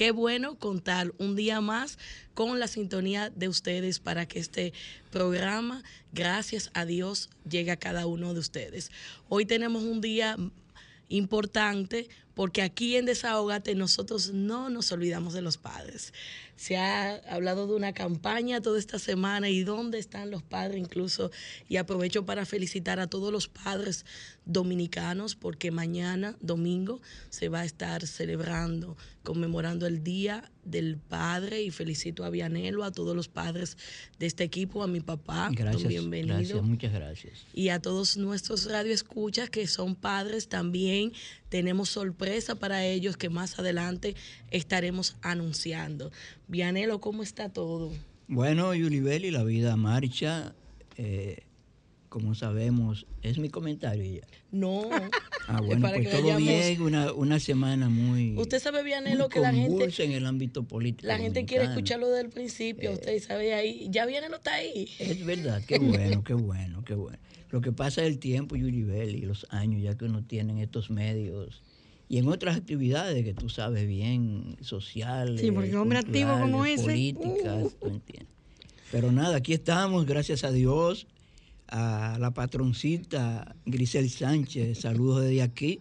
[0.00, 1.98] Qué bueno contar un día más
[2.32, 4.72] con la sintonía de ustedes para que este
[5.10, 5.82] programa,
[6.14, 8.90] gracias a Dios, llegue a cada uno de ustedes.
[9.28, 10.38] Hoy tenemos un día
[11.10, 16.14] importante porque aquí en Desahogate nosotros no nos olvidamos de los padres.
[16.60, 21.30] Se ha hablado de una campaña toda esta semana y dónde están los padres incluso.
[21.70, 24.04] Y aprovecho para felicitar a todos los padres
[24.44, 31.70] dominicanos porque mañana, domingo, se va a estar celebrando, conmemorando el Día del Padre y
[31.70, 33.78] felicito a Vianelo, a todos los padres
[34.18, 35.48] de este equipo, a mi papá.
[35.52, 36.36] Gracias, bienvenido.
[36.36, 37.46] gracias, muchas gracias.
[37.54, 41.12] Y a todos nuestros radioescuchas que son padres también
[41.48, 44.14] tenemos sorpresa para ellos que más adelante
[44.50, 46.12] estaremos anunciando.
[46.54, 47.92] Vianelo, ¿cómo está todo?
[48.26, 50.52] Bueno, Yulibeli, la vida marcha.
[50.96, 51.44] eh,
[52.08, 54.26] como sabemos, es mi comentario ya.
[54.50, 54.82] No.
[55.46, 59.28] Ah, bueno, para pues que todo vayamos- bien, una, una semana muy, Usted sabe, Vianelo,
[59.28, 61.06] que la gente, en el ámbito político.
[61.06, 62.92] la gente quiere escucharlo desde el principio.
[62.94, 64.88] Usted sabe ahí, ya Vianelo está ahí.
[64.98, 67.18] Es verdad, qué bueno, qué bueno, qué bueno.
[67.50, 70.58] Lo que pasa es el tiempo, Yulibel, y los años ya que uno tiene en
[70.58, 71.62] estos medios
[72.10, 76.82] y en otras actividades que tú sabes bien, sociales, Sí, porque hombre activo como ese,
[76.82, 77.72] políticas, uh.
[77.80, 78.28] tú entiendes.
[78.90, 81.06] Pero nada, aquí estamos, gracias a Dios,
[81.68, 85.78] a la patroncita Grisel Sánchez, saludos desde aquí.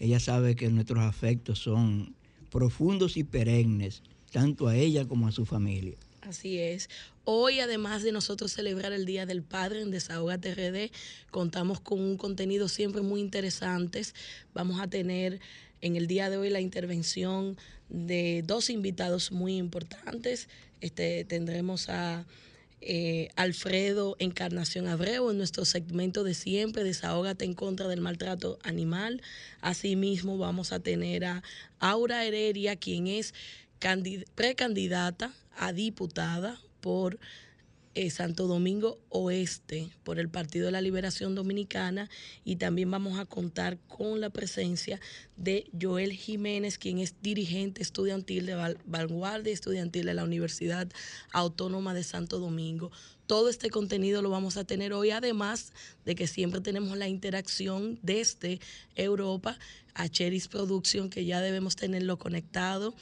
[0.00, 2.16] Ella sabe que nuestros afectos son
[2.50, 4.02] profundos y perennes,
[4.32, 5.94] tanto a ella como a su familia.
[6.22, 6.88] Así es.
[7.24, 10.90] Hoy, además de nosotros celebrar el Día del Padre en Desahogate RD,
[11.30, 14.02] contamos con un contenido siempre muy interesante.
[14.54, 15.38] Vamos a tener
[15.82, 17.56] en el día de hoy la intervención
[17.88, 20.48] de dos invitados muy importantes.
[20.80, 22.26] Este, tendremos a
[22.80, 29.22] eh, Alfredo Encarnación Abreu en nuestro segmento de siempre, Desahógate en contra del maltrato animal.
[29.60, 31.44] Asimismo, vamos a tener a
[31.78, 33.32] Aura Heredia, quien es
[33.80, 37.18] candid- precandidata a diputada por
[37.94, 42.08] eh, Santo Domingo Oeste por el Partido de la Liberación Dominicana
[42.42, 44.98] y también vamos a contar con la presencia
[45.36, 50.88] de Joel Jiménez, quien es dirigente estudiantil de Val- Vanguardia Estudiantil de la Universidad
[51.32, 52.90] Autónoma de Santo Domingo.
[53.26, 55.72] Todo este contenido lo vamos a tener hoy, además
[56.06, 58.58] de que siempre tenemos la interacción desde
[58.94, 59.58] Europa
[59.94, 62.94] a Cheris Production, que ya debemos tenerlo conectado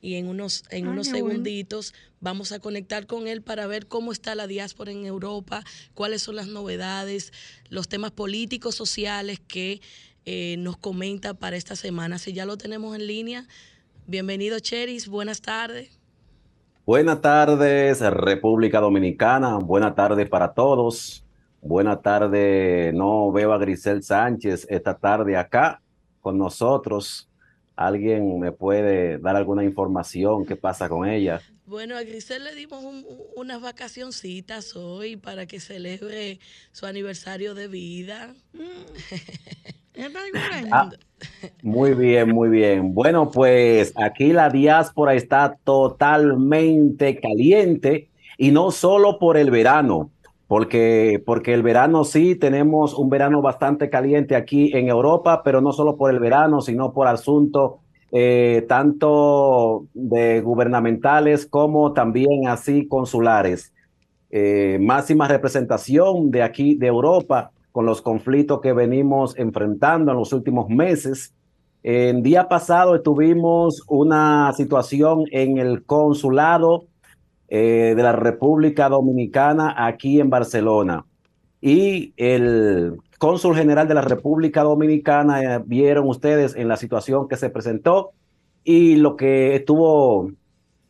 [0.00, 1.28] y en unos, en Ah, unos bueno.
[1.28, 5.62] segunditos vamos a conectar con él para ver cómo está la diáspora en Europa,
[5.94, 7.32] cuáles son las novedades,
[7.68, 9.80] los temas políticos, sociales que
[10.24, 12.18] eh, nos comenta para esta semana.
[12.18, 13.46] Si ya lo tenemos en línea,
[14.06, 15.98] bienvenido Cheris, buenas tardes.
[16.84, 19.58] Buenas tardes, República Dominicana.
[19.58, 21.22] Buenas tardes para todos.
[21.60, 22.94] Buenas tardes.
[22.94, 25.82] No veo a Grisel Sánchez esta tarde acá
[26.22, 27.27] con nosotros.
[27.78, 30.44] ¿Alguien me puede dar alguna información?
[30.44, 31.40] ¿Qué pasa con ella?
[31.64, 33.06] Bueno, a Grisel le dimos un-
[33.36, 36.40] unas vacacioncitas hoy para que celebre
[36.72, 38.34] su aniversario de vida.
[39.94, 40.72] ¿Ella está de cumpleaños?
[40.72, 40.90] Ah,
[41.62, 42.94] muy bien, muy bien.
[42.94, 50.12] Bueno, pues aquí la diáspora está totalmente caliente y no solo por el verano,
[50.48, 55.72] porque, porque el verano sí tenemos un verano bastante caliente aquí en Europa, pero no
[55.72, 57.74] solo por el verano, sino por asuntos
[58.10, 63.74] eh, tanto de gubernamentales como también así consulares.
[64.30, 70.32] Eh, máxima representación de aquí de Europa con los conflictos que venimos enfrentando en los
[70.32, 71.34] últimos meses.
[71.82, 76.86] El día pasado tuvimos una situación en el consulado
[77.50, 81.06] eh, de la República Dominicana aquí en Barcelona.
[81.62, 87.36] Y el cónsul general de la República Dominicana, eh, vieron ustedes en la situación que
[87.36, 88.10] se presentó
[88.64, 90.30] y lo que estuvo,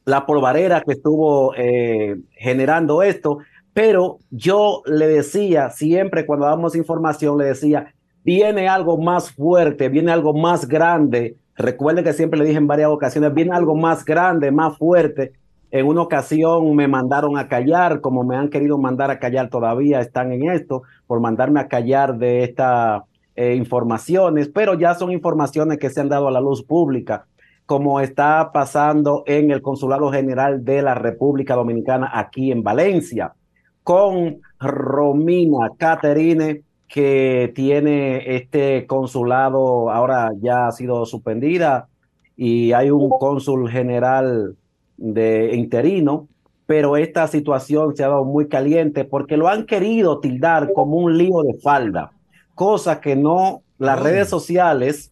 [0.04, 3.38] la polvarera que estuvo eh, generando esto.
[3.72, 7.94] Pero yo le decía, siempre cuando damos información, le decía,
[8.24, 11.36] viene algo más fuerte, viene algo más grande.
[11.54, 15.37] Recuerden que siempre le dije en varias ocasiones, viene algo más grande, más fuerte
[15.70, 20.00] En una ocasión me mandaron a callar, como me han querido mandar a callar todavía,
[20.00, 23.02] están en esto, por mandarme a callar de estas
[23.36, 27.26] eh, informaciones, pero ya son informaciones que se han dado a la luz pública,
[27.66, 33.34] como está pasando en el Consulado General de la República Dominicana aquí en Valencia,
[33.82, 41.88] con Romina Caterine, que tiene este consulado, ahora ya ha sido suspendida,
[42.36, 44.56] y hay un cónsul general
[44.98, 46.28] de interino,
[46.66, 51.16] pero esta situación se ha dado muy caliente porque lo han querido tildar como un
[51.16, 52.10] lío de falda,
[52.54, 54.02] cosa que no, las Oh.
[54.02, 55.10] redes sociales,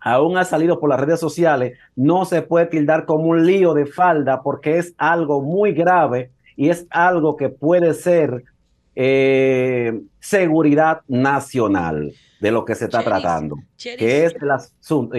[0.00, 3.86] aún ha salido por las redes sociales, no se puede tildar como un lío de
[3.86, 8.42] falda porque es algo muy grave y es algo que puede ser
[8.96, 15.14] eh, seguridad nacional de lo que se está Cheris, tratando, Cheris, que es el asunto.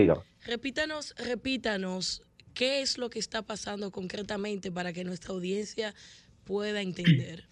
[0.45, 5.93] repítanos, repítanos, ¿qué es lo que está pasando concretamente para que nuestra audiencia
[6.43, 7.45] pueda entender?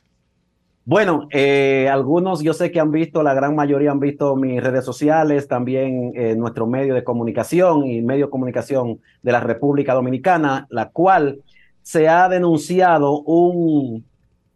[0.86, 4.84] Bueno, eh, algunos yo sé que han visto, la gran mayoría han visto mis redes
[4.84, 10.66] sociales, también eh, nuestro medio de comunicación y medio de comunicación de la República Dominicana,
[10.72, 11.44] la cual
[11.84, 14.04] se ha denunciado un,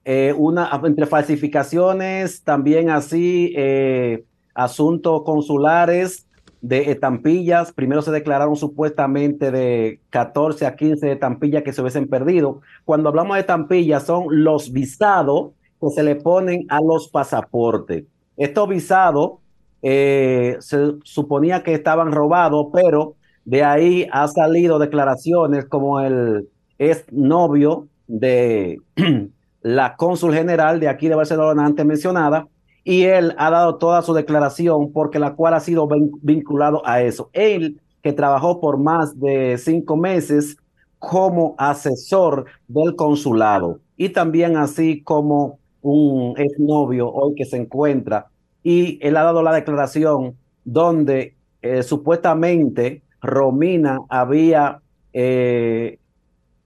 [0.06, 6.28] eh, una, entre falsificaciones, también así, eh, asuntos consulares
[6.64, 7.74] de estampillas.
[7.74, 12.62] Primero se declararon supuestamente de 14 a 15 estampillas que se hubiesen perdido.
[12.86, 18.06] Cuando hablamos de estampillas son los visados que se le ponen a los pasaportes.
[18.38, 19.34] Estos visados
[19.82, 26.48] eh, se suponía que estaban robados, pero de ahí ha salido declaraciones como el
[26.80, 28.80] ex novio de
[29.62, 32.48] la cónsul general de aquí de Barcelona antes mencionada,
[32.84, 37.02] y él ha dado toda su declaración porque la cual ha sido vin- vinculado a
[37.02, 37.30] eso.
[37.34, 40.58] Él que trabajó por más de cinco meses
[41.00, 48.28] como asesor del consulado y también así como un exnovio hoy que se encuentra
[48.64, 54.82] y él ha dado la declaración donde eh, supuestamente Romina había
[55.14, 56.00] eh,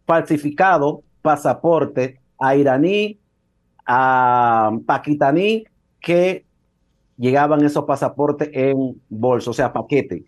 [0.05, 3.19] falsificado pasaporte a iraní,
[3.85, 5.65] a paquistaní,
[6.01, 6.45] que
[7.17, 10.25] llegaban esos pasaportes en bolsa, o sea, paquete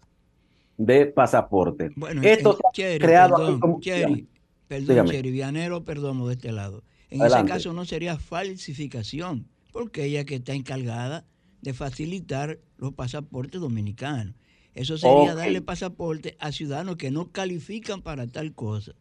[0.77, 1.91] de pasaporte.
[1.95, 4.27] Bueno, Esto en- se ha Cheri, creado perdón, como- Cheri,
[4.67, 5.09] perdón, Dígame.
[5.11, 6.83] Cheri, Vianero, perdomo de este lado.
[7.09, 7.51] En Adelante.
[7.51, 11.25] ese caso no sería falsificación, porque ella que está encargada
[11.61, 14.35] de facilitar los pasaportes dominicanos.
[14.73, 18.93] Eso sería darle pasaporte a ciudadanos que no califican para tal cosa.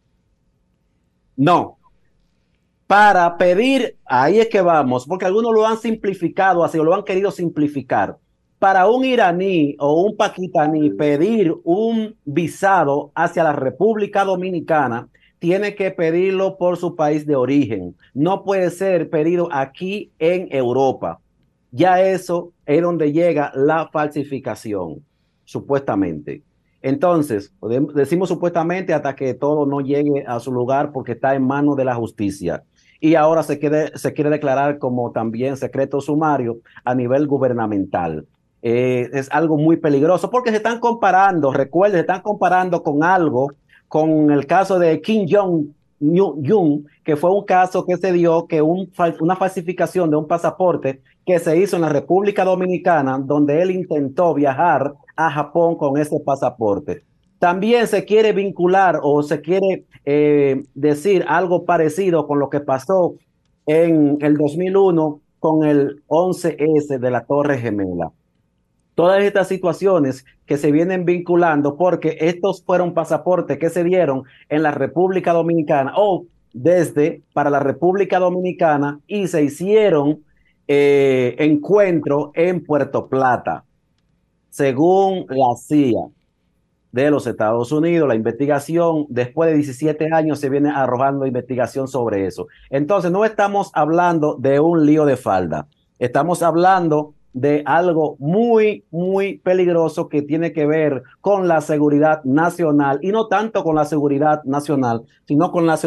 [1.36, 1.78] No.
[2.88, 7.04] Para pedir, ahí es que vamos, porque algunos lo han simplificado así, o lo han
[7.04, 8.16] querido simplificar.
[8.58, 15.06] Para un iraní o un paquistaní pedir un visado hacia la República Dominicana,
[15.38, 17.94] tiene que pedirlo por su país de origen.
[18.14, 21.20] No puede ser pedido aquí en Europa.
[21.70, 25.04] Ya eso es donde llega la falsificación,
[25.44, 26.42] supuestamente.
[26.80, 27.52] Entonces,
[27.94, 31.84] decimos supuestamente hasta que todo no llegue a su lugar porque está en manos de
[31.84, 32.64] la justicia.
[33.00, 38.26] Y ahora se quiere, se quiere declarar como también secreto sumario a nivel gubernamental.
[38.60, 43.52] Eh, es algo muy peligroso porque se están comparando, recuerden, se están comparando con algo,
[43.86, 49.36] con el caso de Kim Jong-un, que fue un caso que se dio que una
[49.36, 54.94] falsificación de un pasaporte que se hizo en la República Dominicana, donde él intentó viajar
[55.14, 57.04] a Japón con ese pasaporte.
[57.38, 63.14] También se quiere vincular o se quiere eh, decir algo parecido con lo que pasó
[63.66, 68.10] en el 2001 con el 11S de la Torre Gemela.
[68.94, 74.64] Todas estas situaciones que se vienen vinculando porque estos fueron pasaportes que se dieron en
[74.64, 80.24] la República Dominicana o desde para la República Dominicana y se hicieron
[80.66, 83.64] eh, encuentros en Puerto Plata
[84.50, 86.17] según la CIA
[86.92, 92.26] de los Estados Unidos, la investigación, después de 17 años se viene arrojando investigación sobre
[92.26, 92.48] eso.
[92.70, 95.66] Entonces, no estamos hablando de un lío de falda,
[95.98, 102.98] estamos hablando de algo muy, muy peligroso que tiene que ver con la seguridad nacional
[103.02, 105.78] y no tanto con la seguridad nacional, sino con la,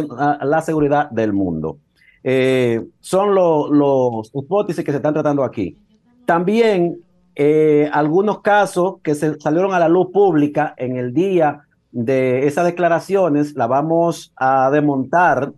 [0.42, 1.78] la seguridad del mundo.
[2.24, 5.76] Eh, son lo, los hipótesis que se están tratando aquí.
[6.26, 7.02] También
[7.36, 11.62] eh, algunos casos que se salieron a la luz pública en el día
[11.92, 15.54] de esas declaraciones, la vamos a desmontar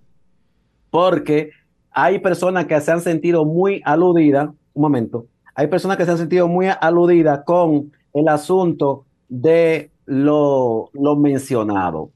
[0.90, 1.52] porque
[1.92, 5.26] hay personas que se han sentido muy aludidas, un momento,
[5.56, 12.10] hay personas que se han sentido muy aludidas con el asunto de lo, lo mencionado.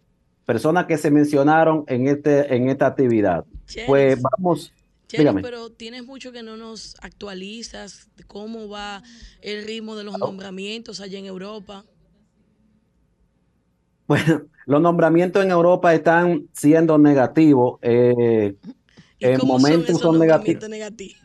[0.45, 3.45] personas que se mencionaron en, este, en esta actividad.
[3.85, 4.71] Pues vamos,
[5.09, 5.41] Dígame.
[5.41, 9.03] pero tienes mucho que no nos actualizas cómo va
[9.41, 10.19] el ritmo de los Oh.
[10.19, 11.85] nombramientos allá en Europa.
[14.07, 17.79] Bueno, los nombramientos en Europa están siendo negativos.
[17.81, 18.55] eh,
[19.19, 20.63] ¿Y en son momentos esos son negativos.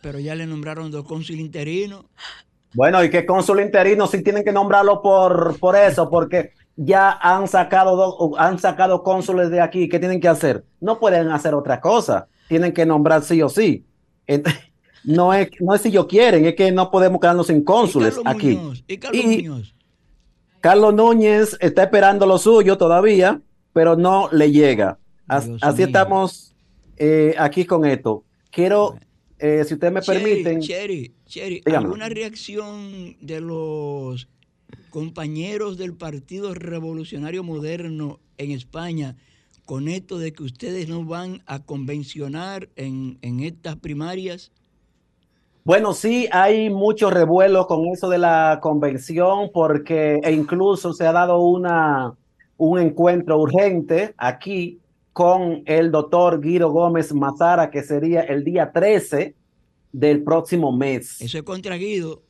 [0.01, 2.07] Pero ya le nombraron dos cónsul interinos.
[2.75, 7.47] Bueno, y que cónsul interino sí tienen que nombrarlo por, por eso, porque ya han
[7.47, 9.89] sacado dos, han sacado cónsules de aquí.
[9.89, 10.65] ¿Qué tienen que hacer?
[10.81, 12.29] No pueden hacer otra cosa.
[12.52, 13.87] Tienen que nombrar sí o sí.
[15.04, 18.21] No es, no es si ellos quieren, es que no podemos quedarnos sin ¿Y cónsules
[18.25, 18.54] aquí.
[18.54, 18.85] Muñoz?
[18.87, 19.75] ¿Y Carlos Y- Muñoz?
[20.61, 23.40] Carlos Núñez está esperando lo suyo todavía,
[23.73, 24.99] pero no le llega.
[25.26, 25.87] As- así mío.
[25.87, 26.54] estamos
[26.99, 28.23] eh, aquí con esto.
[28.52, 28.94] Quiero,
[29.40, 31.62] eh, si ustedes me Cheri, permiten, Cheri, Cheri.
[31.75, 34.28] ¿alguna reacción de los
[34.90, 39.16] compañeros del Partido Revolucionario Moderno en España
[39.73, 44.52] con esto de que ustedes no van a convencionar en, en estas primarias?
[45.64, 51.12] Bueno, sí, hay mucho revuelo con eso de la convención porque e incluso se ha
[51.12, 52.12] dado una,
[52.59, 54.79] un encuentro urgente aquí
[55.14, 59.35] con el doctor Guido Gómez Mazara, que sería el día 13
[59.91, 61.19] del próximo mes.
[61.19, 62.21] Eso es contra Guido.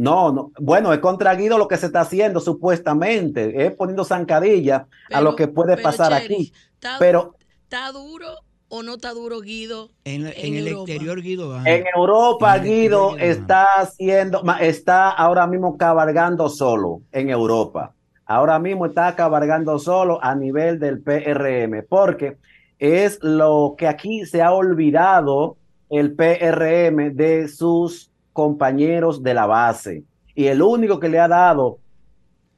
[0.00, 4.86] No, no, bueno, es contra Guido lo que se está haciendo supuestamente, es poniendo zancadilla
[5.12, 6.52] a lo que puede pero, pasar aquí.
[6.74, 8.26] ¿está, Pero está duro
[8.68, 9.90] o no está duro Guido?
[10.04, 10.90] En, la- en En el Europa.
[10.90, 11.70] exterior Guido gana.
[11.70, 17.92] En Europa, En Guido exterior, Guido está haciendo, está ahora mismo cabalgando solo en Europa.
[18.24, 22.38] Ahora mismo está cabalgando solo a nivel del PRM, porque
[22.78, 25.58] es lo que aquí se ha olvidado
[25.90, 30.04] el PRM de sus compañeros de la base.
[30.34, 31.78] Y el único que le ha dado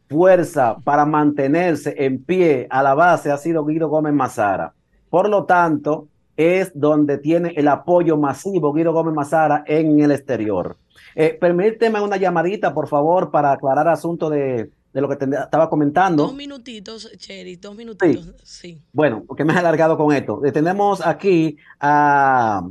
[0.09, 4.75] fuerza para mantenerse en pie a la base ha sido Guido Gómez Mazara.
[5.09, 10.77] Por lo tanto, es donde tiene el apoyo masivo Guido Gómez Mazara en el exterior.
[11.15, 15.69] Eh, permíteme una llamadita, por favor, para aclarar asunto de, de lo que te- estaba
[15.69, 16.25] comentando.
[16.25, 18.35] Dos minutitos, Cheri, dos minutitos.
[18.45, 18.79] Sí.
[18.93, 20.45] Bueno, porque me he alargado con esto.
[20.45, 22.63] Eh, tenemos aquí a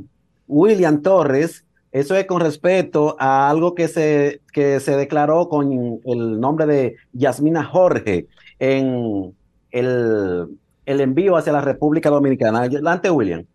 [0.48, 1.64] William Torres.
[1.92, 6.96] Eso es con respecto a algo que se, que se declaró con el nombre de
[7.12, 8.28] Yasmina Jorge
[8.60, 9.36] en
[9.72, 10.48] el,
[10.86, 12.60] el envío hacia la República Dominicana.
[12.62, 13.46] Adelante, William.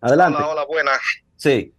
[0.00, 0.38] Adelante.
[0.38, 1.00] Hola, hola, buenas.
[1.36, 1.72] Sí.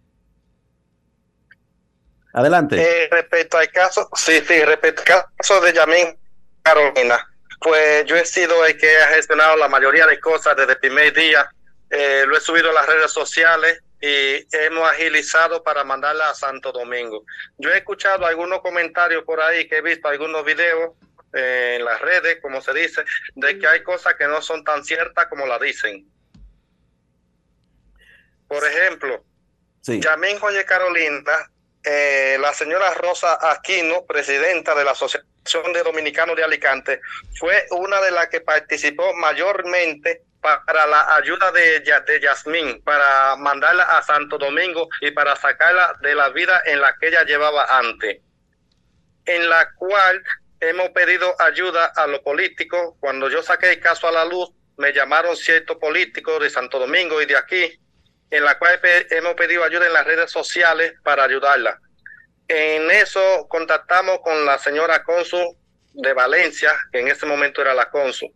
[2.32, 2.80] Adelante.
[2.80, 6.16] Eh, respecto al caso, sí, sí, respecto al caso de Yamín
[6.62, 7.26] Carolina,
[7.60, 11.12] pues yo he sido el que ha gestionado la mayoría de cosas desde el primer
[11.12, 11.50] día.
[11.90, 16.72] Eh, lo he subido a las redes sociales y hemos agilizado para mandarla a Santo
[16.72, 17.24] Domingo.
[17.58, 20.92] Yo he escuchado algunos comentarios por ahí que he visto algunos videos
[21.32, 23.04] eh, en las redes, como se dice,
[23.34, 26.08] de que hay cosas que no son tan ciertas como la dicen.
[28.48, 29.24] Por ejemplo,
[29.82, 29.98] Sí.
[29.98, 31.50] Yamín Joye Carolina,
[31.82, 37.00] eh, la señora Rosa Aquino, presidenta de la Asociación de Dominicanos de Alicante,
[37.38, 43.84] fue una de las que participó mayormente para la ayuda de, de Yasmín, para mandarla
[43.84, 48.18] a Santo Domingo y para sacarla de la vida en la que ella llevaba antes,
[49.26, 50.22] en la cual
[50.60, 52.94] hemos pedido ayuda a los políticos.
[53.00, 57.20] Cuando yo saqué el caso a la luz, me llamaron ciertos políticos de Santo Domingo
[57.20, 57.78] y de aquí,
[58.30, 58.80] en la cual
[59.10, 61.78] hemos pedido ayuda en las redes sociales para ayudarla.
[62.48, 65.56] En eso contactamos con la señora cónsul
[65.92, 68.30] de Valencia, que en ese momento era la cónsul.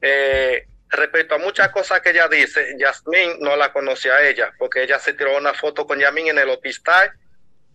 [0.00, 4.82] Eh, respecto a muchas cosas que ella dice, Yasmín no la conocía a ella, porque
[4.82, 7.12] ella se tiró una foto con Yamín en el hospital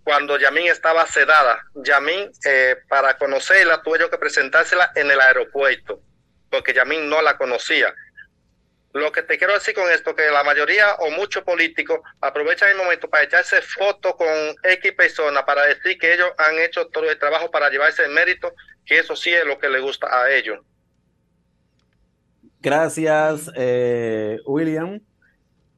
[0.04, 1.62] cuando Yamín estaba sedada.
[1.76, 6.00] Yamín, eh, para conocerla, tuve que presentársela en el aeropuerto,
[6.50, 7.94] porque Yamín no la conocía.
[8.94, 12.78] Lo que te quiero decir con esto, que la mayoría o muchos políticos aprovechan el
[12.78, 14.28] momento para echarse fotos con
[14.64, 18.54] X personas para decir que ellos han hecho todo el trabajo para llevarse el mérito,
[18.86, 20.60] que eso sí es lo que le gusta a ellos.
[22.62, 25.00] Gracias, eh, William.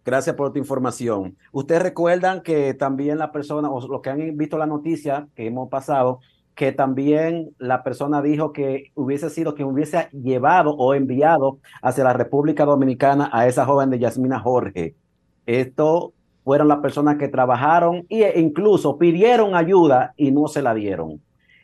[0.05, 1.37] Gracias por tu información.
[1.51, 5.69] Ustedes recuerdan que también la persona, o los que han visto la noticia que hemos
[5.69, 6.19] pasado,
[6.55, 12.13] que también la persona dijo que hubiese sido que hubiese llevado o enviado hacia la
[12.13, 14.95] República Dominicana a esa joven de Yasmina Jorge.
[15.45, 21.21] Esto fueron las personas que trabajaron e incluso pidieron ayuda y no se la dieron.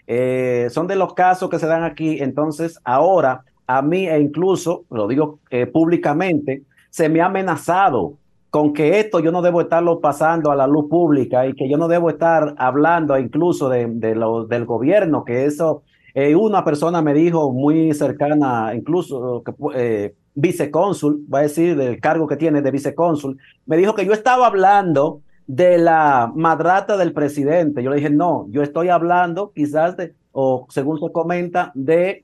[0.07, 2.19] Eh, son de los casos que se dan aquí.
[2.21, 8.13] Entonces, ahora a mí e incluso, lo digo eh, públicamente, se me ha amenazado
[8.49, 11.77] con que esto yo no debo estarlo pasando a la luz pública y que yo
[11.77, 15.83] no debo estar hablando incluso de, de lo, del gobierno, que eso
[16.17, 19.43] Eh, una persona me dijo muy cercana, incluso
[19.73, 24.13] eh, vicecónsul, va a decir del cargo que tiene de vicecónsul, me dijo que yo
[24.13, 27.83] estaba hablando de la madrata del presidente.
[27.83, 32.23] Yo le dije, no, yo estoy hablando quizás de, o según se comenta, de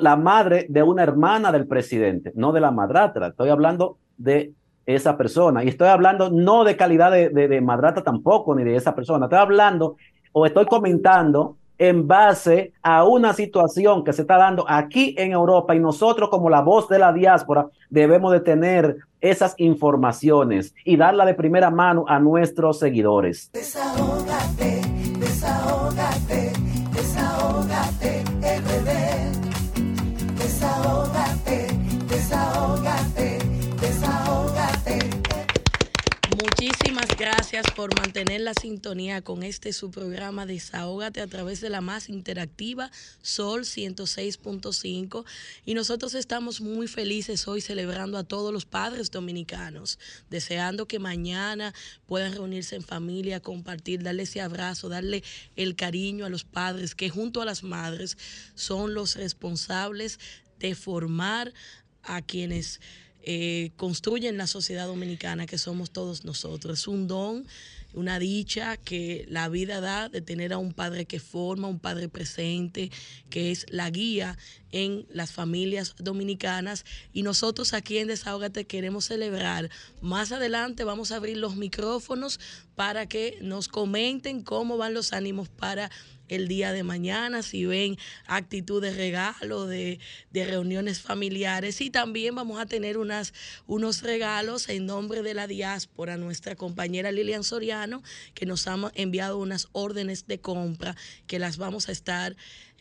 [0.00, 3.28] la madre de una hermana del presidente, no de la madratra.
[3.28, 4.52] Estoy hablando de
[4.86, 5.64] esa persona.
[5.64, 9.26] Y estoy hablando no de calidad de, de, madrata tampoco, ni de esa persona.
[9.26, 9.96] Estoy hablando
[10.32, 15.74] o estoy comentando en base a una situación que se está dando aquí en Europa
[15.74, 21.24] y nosotros como la voz de la diáspora debemos de tener esas informaciones y darla
[21.24, 23.50] de primera mano a nuestros seguidores.
[23.52, 24.82] Desahógate,
[25.18, 26.52] desahógate,
[26.92, 27.93] desahógate,
[37.24, 42.10] gracias por mantener la sintonía con este su programa Desahógate a través de la más
[42.10, 42.90] interactiva
[43.22, 45.24] Sol 106.5
[45.64, 51.72] y nosotros estamos muy felices hoy celebrando a todos los padres dominicanos, deseando que mañana
[52.04, 55.24] puedan reunirse en familia, compartir, darle ese abrazo, darle
[55.56, 58.18] el cariño a los padres que junto a las madres
[58.54, 60.20] son los responsables
[60.58, 61.54] de formar
[62.02, 62.82] a quienes
[63.26, 66.80] eh, construyen la sociedad dominicana que somos todos nosotros.
[66.80, 67.46] Es un don,
[67.94, 72.08] una dicha que la vida da de tener a un padre que forma, un padre
[72.08, 72.90] presente,
[73.30, 74.36] que es la guía
[74.72, 76.84] en las familias dominicanas.
[77.12, 79.70] Y nosotros aquí en Desahógate queremos celebrar.
[80.02, 82.40] Más adelante vamos a abrir los micrófonos
[82.74, 85.90] para que nos comenten cómo van los ánimos para
[86.28, 89.98] el día de mañana, si ven actitud de regalo, de,
[90.30, 91.80] de, reuniones familiares.
[91.80, 93.34] Y también vamos a tener unas,
[93.66, 98.02] unos regalos en nombre de la diáspora, nuestra compañera Lilian Soriano,
[98.34, 102.36] que nos ha enviado unas órdenes de compra que las vamos a estar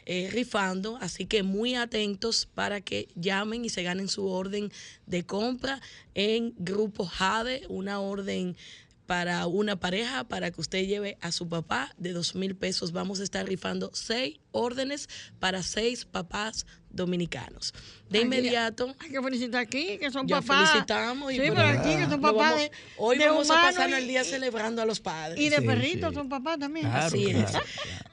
[0.06, 4.70] eh, rifando, así que muy atentos para que llamen y se ganen su orden
[5.06, 5.80] de compra
[6.14, 8.58] en Grupo Jade, una orden
[9.06, 12.92] para una pareja, para que usted lleve a su papá de dos mil pesos.
[12.92, 17.74] Vamos a estar rifando seis órdenes para seis papás dominicanos.
[18.10, 18.96] De Ay, inmediato.
[19.00, 20.70] Hay que felicitar aquí, que son ya papás.
[20.70, 22.72] felicitamos y Sí, por- pero aquí que son papás vamos- de.
[22.98, 25.40] Hoy de vamos a pasar y- el día celebrando a los padres.
[25.40, 26.16] Y de Sí, perritos sí.
[26.16, 26.86] son papás también.
[26.86, 27.52] Claro, Así es.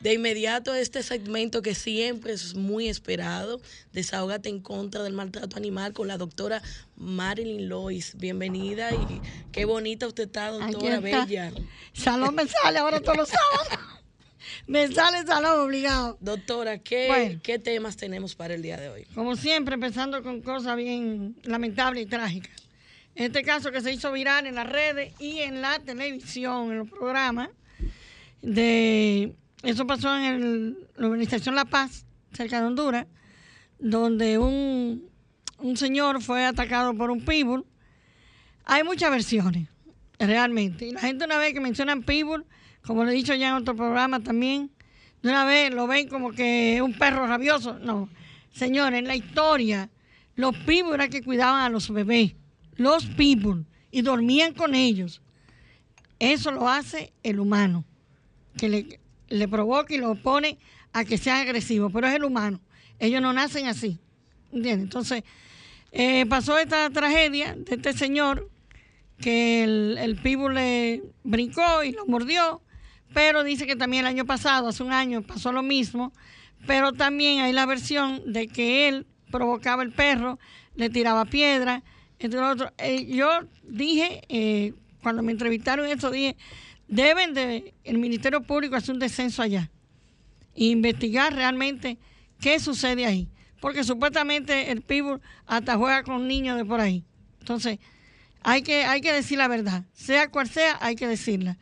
[0.00, 3.60] De inmediato este segmento que siempre es muy esperado,
[3.92, 6.62] Desahógate en contra del maltrato animal con la doctora
[6.96, 8.14] Marilyn Lois.
[8.16, 9.20] Bienvenida y
[9.52, 11.24] qué bonita usted está, doctora está.
[11.26, 11.52] Bella.
[11.92, 13.68] Salón me sale ahora todos los sábados.
[14.66, 16.16] me sale salón obligado.
[16.20, 17.40] Doctora, ¿qué, Bueno.
[17.42, 19.04] ¿qué temas tenemos para el día de hoy?
[19.14, 22.68] Como siempre, empezando con cosas bien lamentables y trágicas.
[23.14, 26.88] Este caso que se hizo viral en las redes y en la televisión, en los
[26.90, 27.50] programas,
[28.42, 33.06] de eso pasó en el- la organización La Paz, cerca de Honduras,
[33.78, 35.08] donde un,
[35.58, 37.66] un señor fue atacado por un pitbull.
[38.64, 39.68] Hay muchas versiones,
[40.18, 40.86] realmente.
[40.86, 42.46] Y la gente una vez que mencionan pitbull,
[42.86, 44.70] como lo he dicho ya en otro programa también,
[45.22, 47.78] de una vez lo ven como que un perro rabioso.
[47.78, 48.08] No,
[48.52, 49.90] señores, en la historia,
[50.36, 52.34] los pitbull era que cuidaban a los bebés,
[52.76, 55.20] los pitbull, y dormían con ellos.
[56.18, 57.84] Eso lo hace el humano,
[58.56, 60.58] que le, le provoca y lo pone
[60.92, 62.60] a que sean agresivos, pero es el humano.
[62.98, 63.98] Ellos no nacen así.
[64.52, 64.84] ¿Entiendes?
[64.84, 65.22] Entonces,
[65.92, 68.50] eh, pasó esta tragedia de este señor
[69.20, 72.62] que el, el pitbull le brincó y lo mordió,
[73.12, 76.12] pero dice que también el año pasado, hace un año, pasó lo mismo,
[76.66, 80.38] pero también hay la versión de que él provocaba el perro,
[80.76, 81.82] le tiraba piedra,
[82.18, 82.70] entre otros.
[82.78, 83.28] Eh, yo
[83.62, 86.36] dije, eh, cuando me entrevistaron eso, dije,
[86.88, 89.70] deben de, el Ministerio Público hacer un descenso allá
[90.54, 91.98] e investigar realmente
[92.40, 93.28] qué sucede ahí.
[93.60, 97.04] Porque supuestamente el pitbull hasta juega con niños de por ahí.
[97.40, 97.78] Entonces,
[98.42, 99.84] hay que, hay que decir la verdad.
[99.92, 101.58] Sea cual sea, hay que decirla.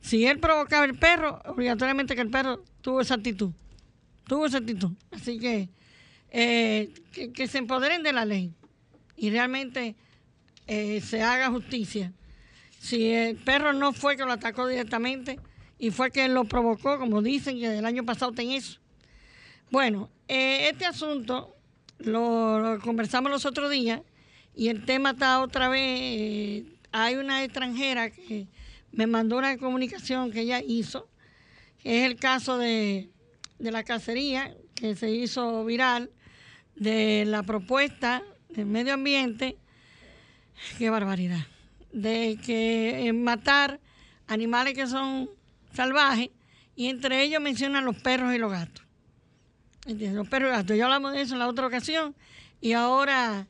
[0.00, 3.50] Si él provocaba el perro, obligatoriamente que el perro tuvo esa actitud.
[4.26, 4.90] Tuvo esa actitud.
[5.10, 5.68] Así que,
[6.30, 6.90] eh,
[7.34, 8.52] que, se empoderen de la ley
[9.16, 9.94] y realmente
[10.66, 12.12] eh, se haga justicia.
[12.78, 15.38] Si el perro no fue que lo atacó directamente
[15.78, 18.78] y fue que lo provocó, como dicen que el año pasado ten eso.
[19.70, 21.54] Bueno, eh, este asunto
[21.98, 24.00] lo, lo conversamos los otros días
[24.54, 26.64] y el tema está otra vez.
[26.92, 28.46] hay una extranjera que
[28.92, 31.08] me mandó una comunicación que ella hizo,
[31.78, 33.10] que es el caso de,
[33.58, 36.10] de la cacería que se hizo viral,
[36.74, 39.56] de la propuesta del medio ambiente.
[40.78, 41.46] Qué barbaridad.
[41.92, 43.80] De que eh, matar
[44.26, 45.28] animales que son
[45.72, 46.30] salvajes
[46.76, 48.84] y entre ellos mencionan los perros y los gatos.
[49.86, 50.76] Los perros y gatos.
[50.76, 52.14] Ya hablamos de eso en la otra ocasión.
[52.60, 53.46] Y ahora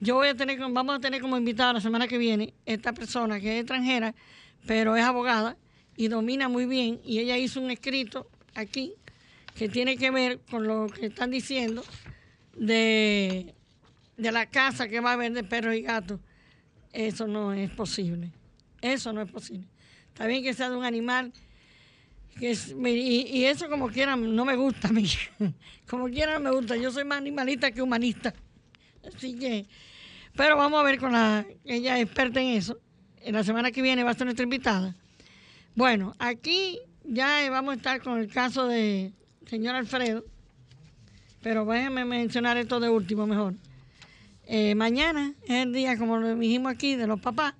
[0.00, 3.40] yo voy a tener, vamos a tener como invitada la semana que viene esta persona
[3.40, 4.14] que es extranjera,
[4.66, 5.56] pero es abogada
[5.96, 7.00] y domina muy bien.
[7.04, 8.94] Y ella hizo un escrito aquí
[9.54, 11.84] que tiene que ver con lo que están diciendo
[12.56, 13.54] de,
[14.16, 16.20] de la casa que va a haber de perros y gatos.
[16.92, 18.30] Eso no es posible.
[18.80, 19.66] Eso no es posible.
[20.08, 21.32] Está bien que sea de un animal
[22.40, 25.08] y, eso como quiera no me gusta a mí.
[25.88, 26.76] Como quiera no me gusta.
[26.76, 28.34] Yo soy más animalista que humanista.
[29.06, 29.66] Así que,
[30.34, 32.80] pero vamos a ver con la, ella es experta en eso.
[33.24, 34.94] En la semana que viene va a ser nuestra invitada.
[35.74, 39.12] Bueno, aquí ya vamos a estar con el caso de
[39.46, 40.24] señor Alfredo.
[41.42, 43.54] Pero déjenme mencionar esto de último mejor.
[44.46, 47.54] Eh, mañana es el día, como lo dijimos aquí, de los papás.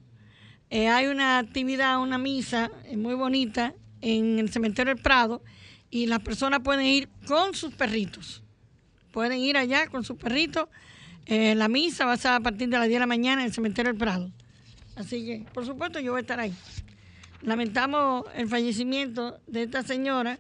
[0.69, 3.73] Eh, hay una actividad, una misa eh, muy bonita
[4.03, 5.43] en el cementerio del Prado
[5.91, 8.43] y las personas pueden ir con sus perritos.
[9.13, 10.69] Pueden ir allá con sus perritos.
[11.25, 13.47] Eh, la misa va a ser a partir de las 10 de la mañana en
[13.47, 14.31] el cementerio del Prado.
[14.97, 16.55] Así que, por supuesto, yo voy a estar ahí.
[17.43, 20.39] Lamentamos el fallecimiento de esta señora,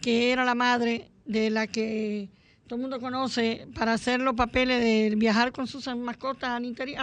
[0.00, 2.30] que era la madre de la que
[2.66, 6.96] todo el mundo conoce para hacer los papeles de viajar con sus mascotas al, interi-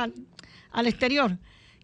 [0.72, 1.38] al, exterior,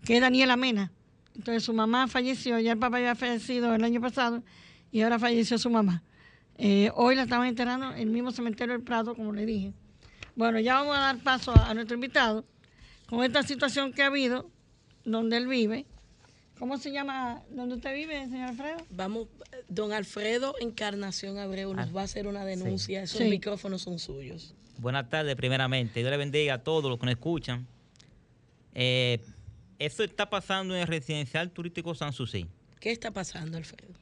[0.03, 0.91] que es Daniela Mena.
[1.35, 4.43] Entonces su mamá falleció, ya el papá había fallecido el año pasado
[4.91, 6.03] y ahora falleció su mamá.
[6.57, 9.73] Eh, hoy la estaban enterrando en el mismo cementerio del Prado, como le dije.
[10.35, 12.43] Bueno, ya vamos a dar paso a nuestro invitado
[13.07, 14.49] con esta situación que ha habido,
[15.11, 15.85] donde él vive.
[16.57, 18.77] ¿Cómo se llama donde usted vive, señor Alfredo?
[18.89, 19.27] Vamos,
[19.69, 23.01] don Alfredo Encarnación Abreu nos Ah, va a hacer una denuncia.
[23.03, 23.29] Esos Sí.
[23.29, 24.53] micrófonos son suyos.
[24.77, 25.99] Buenas tardes, primeramente.
[26.01, 27.65] Dios le bendiga a todos los que nos escuchan.
[28.73, 29.19] Eh,
[29.77, 32.45] eso está pasando en el residencial turístico Sanssouci.
[32.79, 33.93] ¿Qué está pasando, Alfredo?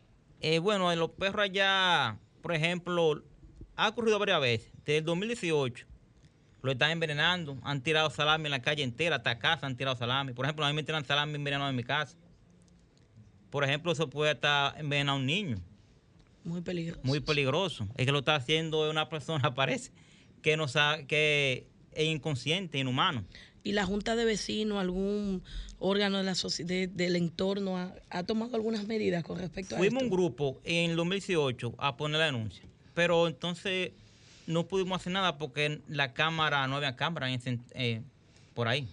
[0.41, 3.23] Eh, bueno, en los perros allá, por ejemplo,
[3.75, 4.71] ha ocurrido varias veces.
[4.79, 5.85] Desde el 2018
[6.67, 7.57] lo están envenenando.
[7.63, 10.33] Han tirado salami en la calle entera, hasta casa han tirado salami.
[10.33, 12.15] Por ejemplo, a mí me tiran salami envenenado en mi casa.
[13.49, 15.57] Por ejemplo, eso puede estar envenenado a un niño.
[16.43, 17.01] Muy peligroso.
[17.03, 17.87] muy peligroso.
[17.97, 19.91] Es que lo está haciendo una persona, parece,
[20.41, 23.25] que no sabe, que es inconsciente, inhumano.
[23.63, 25.43] ¿Y la Junta de Vecinos, algún
[25.79, 30.03] órgano de la de- del entorno, ha, ha tomado algunas medidas con respecto a Fuimos
[30.03, 30.13] esto?
[30.15, 33.91] un grupo en el 2018 a poner la denuncia, pero entonces
[34.47, 38.01] no pudimos hacer nada porque la cámara, no había cámara eh,
[38.55, 38.87] por ahí.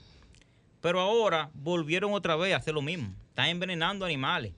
[0.82, 3.14] Pero ahora volvieron otra vez a hacer lo mismo.
[3.30, 4.52] Están envenenando animales.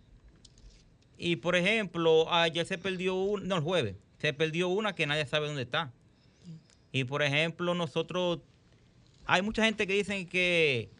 [1.19, 5.25] Y por ejemplo, ayer se perdió un, no, el jueves, se perdió una que nadie
[5.27, 5.93] sabe dónde está.
[6.93, 8.41] Y por ejemplo, nosotros,
[9.27, 10.91] hay mucha gente que dicen que,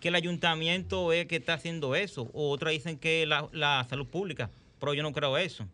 [0.00, 4.06] que el ayuntamiento es que está haciendo eso, o otras dicen que la, la salud
[4.06, 5.66] pública, pero yo no creo eso.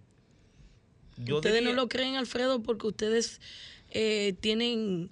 [1.19, 3.41] Yo ustedes diría- no lo creen, Alfredo, porque ustedes
[3.91, 5.11] eh, tienen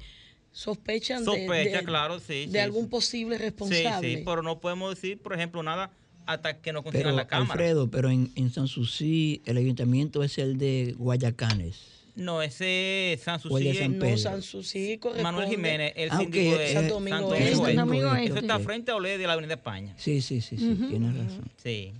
[0.52, 2.90] sospechan de- Sospecha, de, claro, sí, de sí, algún sí.
[2.90, 4.16] posible Sí, responsable.
[4.18, 5.90] sí, pero no podemos decir, por ejemplo, nada
[6.26, 7.52] hasta que no consigan Pero, la cámara.
[7.52, 11.80] Alfredo, pero en, en Sanssouci el ayuntamiento es el de Guayacanes.
[12.14, 13.64] No, ese es Sanssouci.
[13.64, 14.10] De San es- Pedro.
[14.10, 15.22] no, Sanssouci corresponde.
[15.22, 17.54] Manuel Jiménez, el Ah, síndico de eh, Santo Domingo Este.
[17.54, 18.18] Domingo Domingo Este.
[18.24, 18.30] Este.
[18.30, 19.94] Eso está frente a Olé de la Avenida España.
[19.96, 21.50] Sí, sí, sí, sí, tienes razón.
[21.62, 21.92] Sí.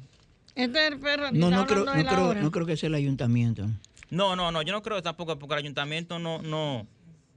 [0.55, 3.67] Este es el perro No, no creo, no, creo, no creo que sea el ayuntamiento.
[4.13, 6.87] No, no, no, yo no creo tampoco porque el ayuntamiento no, no,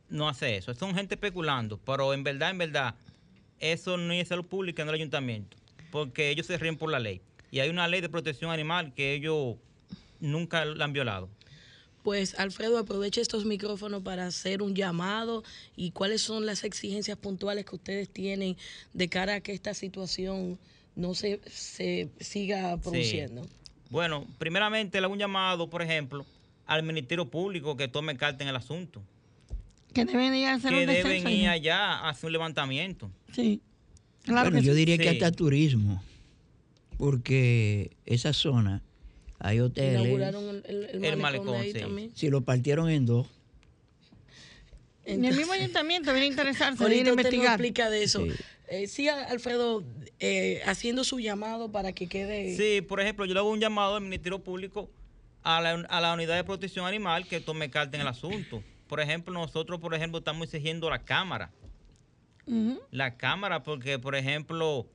[0.09, 0.73] no hace eso.
[0.73, 2.95] Son gente especulando, pero en verdad, en verdad,
[3.61, 5.55] eso no es salud pública, no el ayuntamiento,
[5.89, 7.21] porque ellos se ríen por la ley.
[7.49, 9.55] Y hay una ley de protección animal que ellos
[10.19, 11.29] nunca la han violado.
[12.03, 15.45] Pues Alfredo, aproveche estos micrófonos para hacer un llamado
[15.77, 18.57] y cuáles son las exigencias puntuales que ustedes tienen
[18.91, 20.59] de cara a que esta situación
[20.97, 23.47] no se, se siga produciendo.
[23.89, 26.25] Bueno, primeramente le hago un llamado, por ejemplo,
[26.65, 29.01] al Ministerio Público que tome carta en el asunto.
[29.93, 33.09] Que deben ir a hacer Que un deben ir allá a hacer un levantamiento.
[33.33, 33.61] Sí.
[34.23, 34.79] Claro bueno, yo sí.
[34.79, 36.03] diría que hasta turismo,
[36.97, 38.81] porque esa zona
[39.39, 40.01] hay hoteles.
[40.01, 41.79] Inauguraron el, el- el El malecón, malecón, de ahí sí.
[41.79, 42.11] también.
[42.15, 43.27] Si lo partieron en dos,
[45.05, 47.47] En el mismo ayuntamiento viene a interesarse, Ahorita a investigar.
[47.53, 48.25] explica de eso.
[48.25, 48.31] Sí.
[48.69, 49.83] Eh, sí, Alfredo,
[50.19, 52.57] eh, haciendo su llamado para que quede...
[52.57, 54.89] Sí, por ejemplo, yo le hago un llamado al Ministerio Público
[55.45, 58.63] a la, a la Unidad de Protección Animal que tome carta en el asunto.
[58.87, 61.51] Por ejemplo, nosotros, por ejemplo, estamos exigiendo la cámara.
[62.91, 64.85] La cámara, porque, por ejemplo,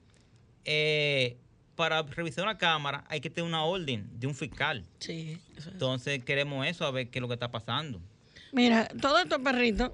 [0.64, 1.36] eh,
[1.74, 4.84] para revisar una cámara hay que tener una orden de un fiscal.
[4.98, 5.66] Sí, es.
[5.66, 8.00] Entonces queremos eso, a ver qué es lo que está pasando.
[8.52, 9.92] Mira, todos estos perritos,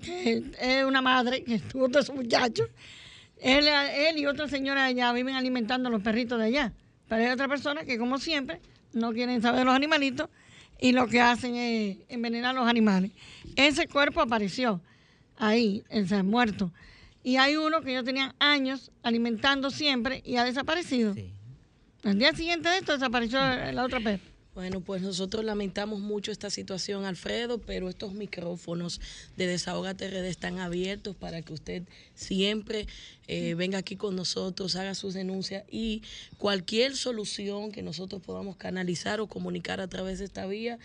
[0.00, 2.68] que es una madre que tuvo todos esos muchachos,
[3.40, 6.72] él, él y otra señora allá viven alimentando a los perritos de allá.
[7.08, 8.60] Pero hay otra persona que, como siempre,
[8.92, 10.28] no quieren saber de los animalitos
[10.78, 13.12] y lo que hacen es envenenar a los animales.
[13.56, 14.80] Ese cuerpo apareció
[15.36, 16.72] ahí, ese muerto.
[17.22, 21.14] Y hay uno que yo tenía años alimentando siempre y ha desaparecido.
[21.14, 21.32] Sí.
[22.04, 24.31] Al día siguiente de esto desapareció la otra perra.
[24.54, 29.00] Bueno, pues nosotros lamentamos mucho esta situación, Alfredo, pero estos micrófonos
[29.38, 31.84] de Desahogate RD están abiertos para que usted
[32.14, 32.86] siempre
[33.28, 36.02] eh, venga aquí con nosotros, haga sus denuncias y
[36.36, 40.78] cualquier solución que nosotros podamos canalizar o comunicar a través de esta vía,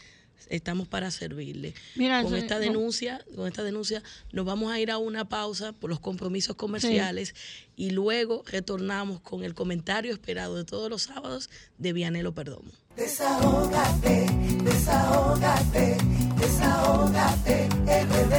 [0.49, 1.73] estamos para servirle.
[1.95, 2.61] Mira, con esta no.
[2.61, 7.35] denuncia, con esta denuncia nos vamos a ir a una pausa por los compromisos comerciales
[7.75, 12.71] y luego retornamos con el comentario esperado de todos los sábados de Vianelo Perdomo.
[12.95, 14.25] Desahógate,
[14.63, 15.97] desahógate,
[16.39, 18.35] desahógate, RD.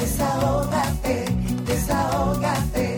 [0.00, 1.24] Desahógate,
[1.66, 2.89] desahógate.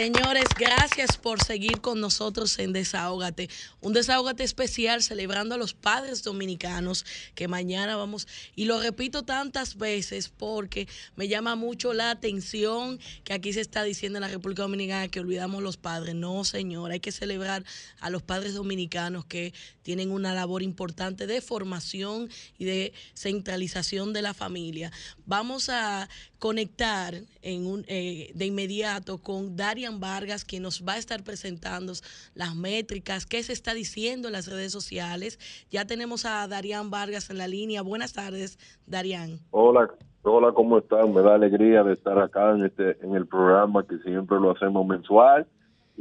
[0.00, 3.50] Señores, gracias por seguir con nosotros en Desahógate.
[3.82, 9.76] Un desahógate especial celebrando a los padres dominicanos que mañana vamos, y lo repito tantas
[9.76, 14.62] veces porque me llama mucho la atención que aquí se está diciendo en la República
[14.62, 16.14] Dominicana que olvidamos los padres.
[16.14, 17.62] No, señor, hay que celebrar
[18.00, 24.22] a los padres dominicanos que tienen una labor importante de formación y de centralización de
[24.22, 24.92] la familia.
[25.26, 26.08] Vamos a
[26.38, 29.56] conectar eh, de inmediato con
[29.98, 31.94] Vargas, quien nos va a estar presentando
[32.34, 35.38] las métricas, qué se está diciendo en las redes sociales.
[35.70, 37.82] Ya tenemos a Darian Vargas en la línea.
[37.82, 39.40] Buenas tardes, Darian.
[39.50, 39.90] Hola,
[40.22, 41.12] hola, ¿cómo están?
[41.12, 44.86] Me da alegría de estar acá en este en el programa que siempre lo hacemos
[44.86, 45.46] mensual.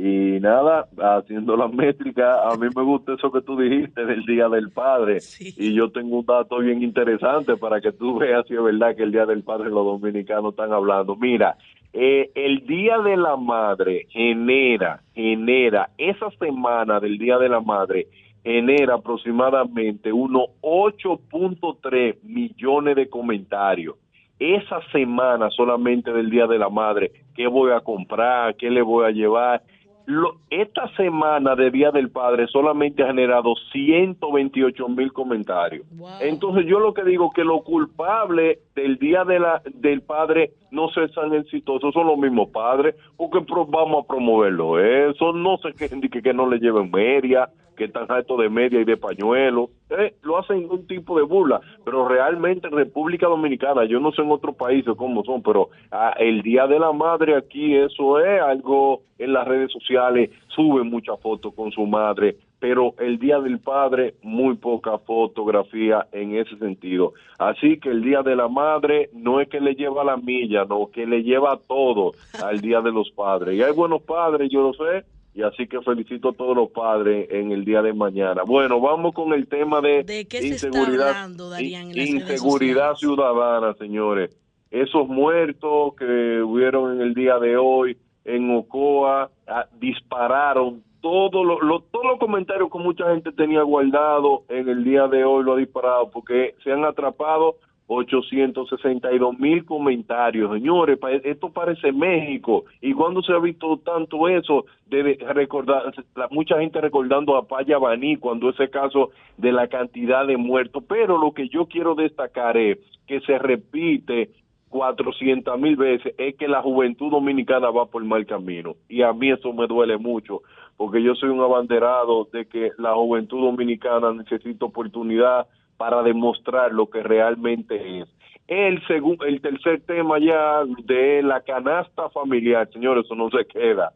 [0.02, 4.48] Y nada, haciendo la métrica, a mí me gusta eso que tú dijiste del Día
[4.48, 5.20] del Padre.
[5.20, 5.54] Sí.
[5.58, 9.04] Y yo tengo un dato bien interesante para que tú veas si es verdad que
[9.04, 11.18] el Día del Padre los dominicanos están hablando.
[11.18, 11.58] Mira,
[11.94, 18.08] eh, el Día de la Madre genera, genera, esa semana del Día de la Madre,
[18.44, 23.96] genera aproximadamente unos 8.3 millones de comentarios.
[24.38, 28.56] Esa semana solamente del Día de la Madre, ¿qué voy a comprar?
[28.56, 29.62] ¿Qué le voy a llevar?
[30.10, 35.86] Lo- esta semana de Día del Padre solamente ha generado 128 mil comentarios.
[35.92, 36.10] Wow.
[36.22, 40.90] Entonces yo lo que digo que los culpables del Día de la, del Padre no
[40.90, 44.80] se tan exitosos, son los mismos padres, porque vamos a promoverlo.
[44.80, 47.48] Eso no se quejen de que, que no le lleven media,
[47.80, 49.70] que están alto de media y de pañuelo.
[49.90, 54.22] Eh, lo hacen un tipo de burla, pero realmente en República Dominicana, yo no sé
[54.22, 58.42] en otros países cómo son, pero ah, el Día de la Madre aquí, eso es
[58.42, 63.60] algo en las redes sociales, suben muchas fotos con su madre, pero el Día del
[63.60, 67.14] Padre, muy poca fotografía en ese sentido.
[67.38, 70.90] Así que el Día de la Madre no es que le lleva la milla, no,
[70.92, 72.12] que le lleva todo
[72.44, 73.56] al Día de los Padres.
[73.56, 77.28] Y hay buenos padres, yo lo sé, y así que felicito a todos los padres
[77.32, 78.44] en el día de mañana.
[78.44, 82.96] Bueno, vamos con el tema de, ¿De qué se está inseguridad, hablando, Darían, en inseguridad
[82.96, 84.36] ciudadana, señores.
[84.72, 91.62] Esos muertos que hubieron en el día de hoy en Ocoa ah, dispararon todo lo,
[91.62, 95.54] lo- todos los comentarios que mucha gente tenía guardado en el día de hoy lo
[95.54, 97.56] ha disparado porque se han atrapado
[97.92, 100.54] 862 mil comentarios.
[100.54, 102.66] Señores, esto parece México.
[102.82, 104.66] ¿Y cuando se ha visto tanto eso?
[104.86, 105.92] De recordar,
[106.30, 110.84] mucha gente recordando a Paya Baní cuando ese caso de la cantidad de muertos.
[110.88, 114.30] Pero lo que yo quiero destacar es que se repite
[114.70, 118.76] 400 mil veces es que la juventud dominicana va por mal camino.
[118.88, 120.44] Y a mí eso me duele mucho,
[120.78, 125.48] porque yo soy un abanderado de que la juventud dominicana necesita oportunidad
[125.80, 128.10] para demostrar lo que realmente es.
[128.50, 128.82] El,
[129.26, 133.94] el tercer tema ya de la canasta familiar, señores, eso no se queda.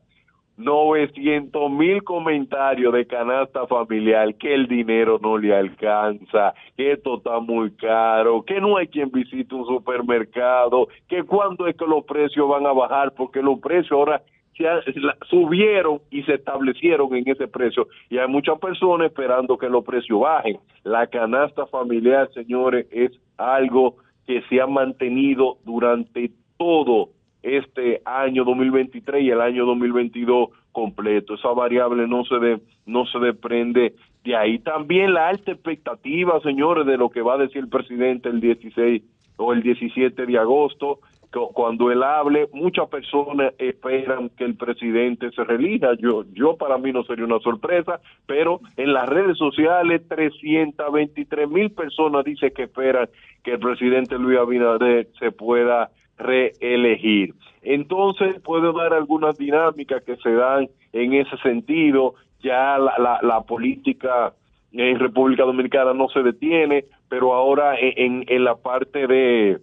[0.56, 7.40] 900 mil comentarios de canasta familiar, que el dinero no le alcanza, que esto está
[7.40, 12.48] muy caro, que no hay quien visite un supermercado, que cuándo es que los precios
[12.48, 14.22] van a bajar, porque los precios ahora
[14.56, 19.70] se la- subieron y se establecieron en ese precio y hay muchas personas esperando que
[19.70, 20.58] los precios bajen.
[20.84, 23.96] La canasta familiar, señores, es algo
[24.28, 27.10] que se ha mantenido durante todo
[27.42, 31.34] este año 2023 y el año 2022 completo.
[31.36, 34.60] Esa variable no se de, no se desprende de ahí.
[34.60, 39.04] También la alta expectativa, señores, de lo que va a decir el presidente el 16
[39.36, 41.00] o el 17 de agosto,
[41.54, 45.94] cuando él hable, muchas personas esperan que el presidente se relija.
[46.00, 51.72] Yo, yo para mí no sería una sorpresa, pero en las redes sociales 323 mil
[51.72, 53.10] personas dicen que esperan
[53.44, 57.34] que el presidente Luis Abinader se pueda reelegir.
[57.64, 62.14] Entonces, puedo dar algunas dinámicas que se dan en ese sentido.
[62.44, 64.34] Ya la, la, la política
[64.72, 69.60] en República Dominicana no se detiene, pero ahora en, en, en la parte de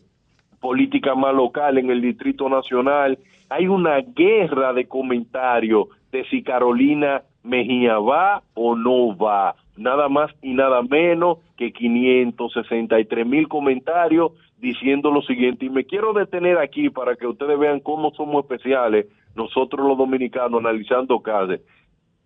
[0.60, 3.18] política más local, en el Distrito Nacional,
[3.48, 9.56] hay una guerra de comentarios de si Carolina Mejía va o no va.
[9.76, 15.64] Nada más y nada menos que 563 mil comentarios diciendo lo siguiente.
[15.64, 20.60] Y me quiero detener aquí para que ustedes vean cómo somos especiales nosotros los dominicanos
[20.60, 21.60] analizando casos.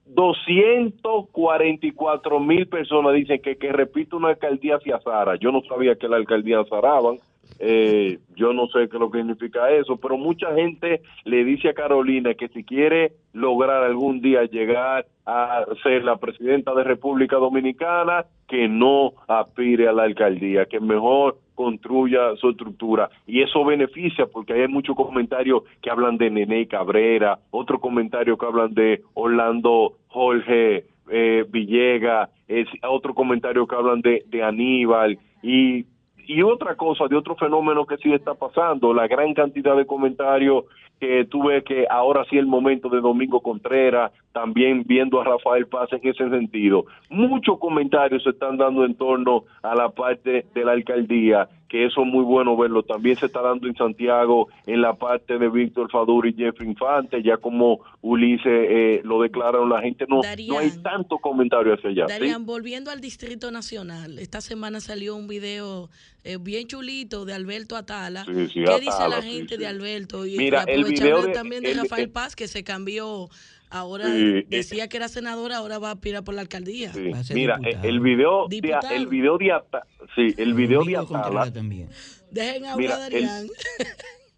[0.07, 5.37] 244 mil personas dicen que que repito una alcaldía hacia Zara.
[5.37, 7.18] Yo no sabía que la alcaldía azaraban.
[7.59, 11.69] Eh, yo no sé qué es lo que significa eso, pero mucha gente le dice
[11.69, 17.37] a Carolina que si quiere lograr algún día llegar a ser la presidenta de República
[17.37, 23.09] Dominicana, que no aspire a la alcaldía, que mejor construya su estructura.
[23.27, 28.47] Y eso beneficia porque hay muchos comentarios que hablan de Nene Cabrera, otros comentarios que
[28.47, 35.87] hablan de Orlando Jorge eh, Villega, es, otro comentario que hablan de, de Aníbal y
[36.27, 40.65] y otra cosa, de otro fenómeno que sí está pasando, la gran cantidad de comentarios
[41.01, 45.93] que tuve que ahora sí el momento de Domingo Contreras, también viendo a Rafael Paz
[45.93, 46.87] en ese sentido.
[47.11, 52.03] Muchos comentarios se están dando en torno a la parte de la alcaldía, que eso
[52.03, 52.83] es muy bueno verlo.
[52.83, 57.22] También se está dando en Santiago en la parte de Víctor Fadur y Jeff Infante,
[57.22, 62.07] ya como Ulises eh, lo declararon la gente, no, no hay tanto comentario hacia allá.
[62.07, 62.46] Darían, ¿sí?
[62.46, 65.88] volviendo al Distrito Nacional, esta semana salió un video
[66.22, 68.24] eh, bien chulito de Alberto Atala.
[68.24, 70.27] Sí, sí, ¿Qué Atala, dice la gente de Alberto?
[70.27, 73.29] Y Mira, el video de- también de el- Rafael el- Paz, que se cambió.
[73.75, 76.93] Ahora Sí, eh, decía que era senador, ahora va a aspirar por la alcaldía.
[76.93, 78.57] Sí, Mira, el video, de,
[78.93, 79.85] el video de Ata-
[80.15, 81.89] sí, el video de Atala, también.
[82.31, 83.47] Dejen hablar Mira, el- Darían.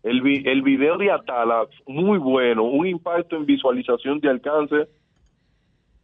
[0.05, 4.88] el, el video de Atala, muy bueno, un impacto en visualización de alcance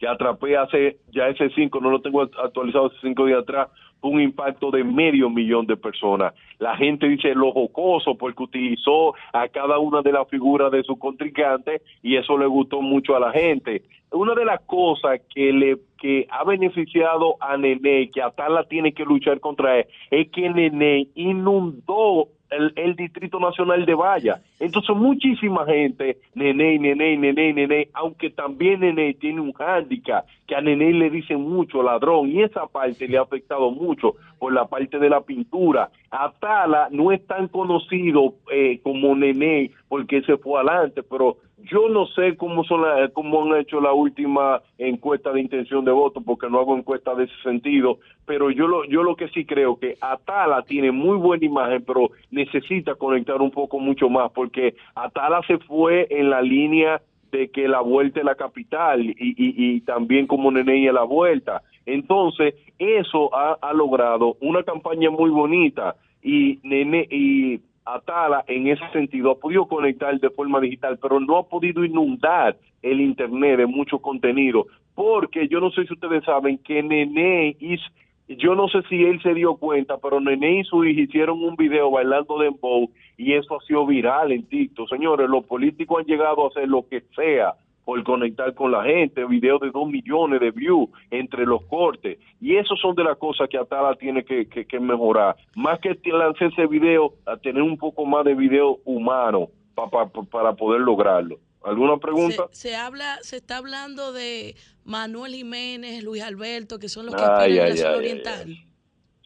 [0.03, 3.69] que atrapé hace ya ese 5, no lo tengo actualizado hace cinco días atrás,
[4.01, 6.35] un impacto de medio millón de personas.
[6.59, 10.99] La gente dice lo jocoso porque utilizó a cada una de las figuras de su
[10.99, 13.83] contrincante y eso le gustó mucho a la gente.
[14.11, 19.05] Una de las cosas que le que ha beneficiado a Nene, que Atala tiene que
[19.05, 24.41] luchar contra él, es que Nene inundó el, el Distrito Nacional de Valla.
[24.61, 30.61] Entonces muchísima gente, Nene, Nene, Nene, Nene, aunque también Nene tiene un hándicap, que a
[30.61, 34.99] Nene le dicen mucho ladrón, y esa parte le ha afectado mucho por la parte
[34.99, 35.91] de la pintura.
[36.11, 41.37] Atala no es tan conocido eh, como Nene porque se fue adelante, pero
[41.71, 45.93] yo no sé cómo son la- cómo han hecho la última encuesta de intención de
[45.93, 49.45] voto porque no hago encuesta de ese sentido, pero yo lo yo lo que sí
[49.45, 54.75] creo que Atala tiene muy buena imagen, pero necesita conectar un poco mucho más porque
[54.95, 59.35] Atala se fue en la línea de que la vuelta es la capital y, y,
[59.77, 61.63] y también como Nene a la vuelta.
[61.87, 68.89] Entonces, eso ha, ha logrado una campaña muy bonita y Nene y Atala en ese
[68.93, 73.67] sentido ha podido conectar de forma digital, pero no ha podido inundar el internet de
[73.67, 77.85] mucho contenido, porque yo no sé si ustedes saben que Nene hizo,
[78.29, 81.57] yo no sé si él se dio cuenta, pero Nene y su hija hicieron un
[81.57, 84.89] video bailando dembow y eso ha sido viral en TikTok.
[84.89, 89.25] Señores, los políticos han llegado a hacer lo que sea por conectar con la gente,
[89.25, 92.19] videos de dos millones de views entre los cortes.
[92.41, 95.37] Y eso son de las cosas que Atala tiene que, que- que mejorar.
[95.57, 100.09] Más que lanzar ese video, a tener un poco más de video humano pa- pa-
[100.09, 101.39] pa- para poder lograrlo.
[101.65, 102.49] ¿Alguna pregunta?
[102.51, 107.23] Se, se habla, se está hablando de Manuel Jiménez, Luis Alberto, que son los que
[107.23, 108.57] Ay, aspiran a ay, la zona ay, oriental.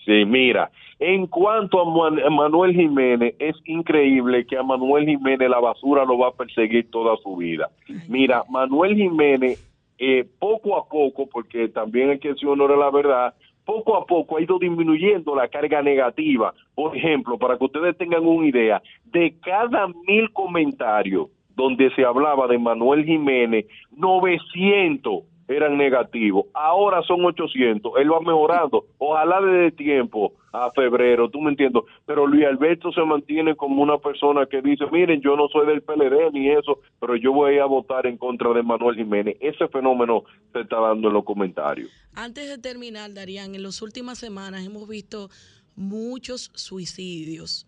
[0.06, 6.04] Sí, mira, en cuanto a Manuel Jiménez, es increíble que a Manuel Jiménez la basura
[6.04, 7.70] lo va a perseguir toda su vida.
[8.08, 9.60] Mira, Manuel Jiménez,
[9.98, 14.06] eh, poco a poco, porque también hay que decir honor a la verdad, poco a
[14.06, 16.54] poco ha ido disminuyendo la carga negativa.
[16.76, 22.46] Por ejemplo, para que ustedes tengan una idea, de cada mil comentarios donde se hablaba
[22.46, 23.66] de Manuel Jiménez,
[23.96, 26.46] 900 eran negativos.
[26.54, 27.92] Ahora son 800.
[27.98, 28.86] Él va mejorando.
[28.98, 31.82] Ojalá desde tiempo a febrero, tú me entiendes.
[32.04, 35.82] Pero Luis Alberto se mantiene como una persona que dice, miren, yo no soy del
[35.82, 39.36] PLD ni eso, pero yo voy a votar en contra de Manuel Jiménez.
[39.40, 41.90] Ese fenómeno se está dando en los comentarios.
[42.14, 45.28] Antes de terminar, Darían, en las últimas semanas hemos visto
[45.74, 47.66] muchos suicidios.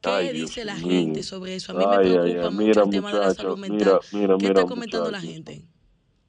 [0.00, 0.88] ¿Qué Ay, Dios dice la mío.
[0.88, 1.72] gente sobre eso?
[1.72, 3.98] A mí Ay, me preocupa ay, mucho mira, el tema de la salud mental.
[4.12, 5.62] mira, ¿Qué mira, está comentando la gente?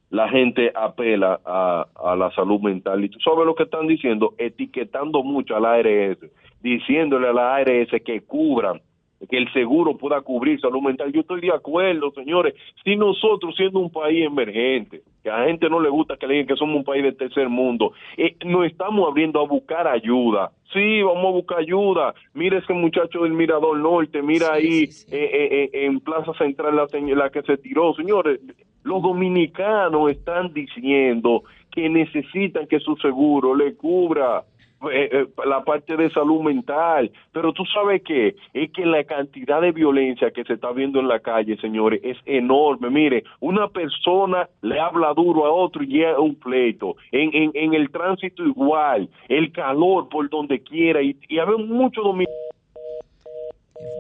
[0.10, 3.04] La gente apela a, a la salud mental.
[3.04, 6.18] Y tú sabes lo que están diciendo, etiquetando mucho a la ARS,
[6.62, 8.82] diciéndole a la ARS que cubran
[9.28, 11.12] que el seguro pueda cubrir salud mental.
[11.12, 12.54] Yo estoy de acuerdo, señores,
[12.84, 16.36] si nosotros siendo un país emergente, que a la gente no le gusta que le
[16.36, 20.52] digan que somos un país de tercer mundo, eh, nos estamos abriendo a buscar ayuda.
[20.72, 22.14] Sí, vamos a buscar ayuda.
[22.34, 26.88] Mira ese muchacho del Mirador Norte, mira ahí eh, eh, eh, en Plaza Central la,
[27.16, 27.94] la que se tiró.
[27.96, 28.40] Señores,
[28.84, 34.44] los dominicanos están diciendo que necesitan que su seguro le cubra
[34.92, 39.60] eh, eh, la parte de salud mental, pero tú sabes que es que la cantidad
[39.60, 42.90] de violencia que se está viendo en la calle, señores, es enorme.
[42.90, 46.96] Mire, una persona le habla duro a otro y llega un pleito.
[47.12, 52.02] En, en, en el tránsito igual, el calor por donde quiera y, y hay muchos
[52.02, 52.49] dominicanos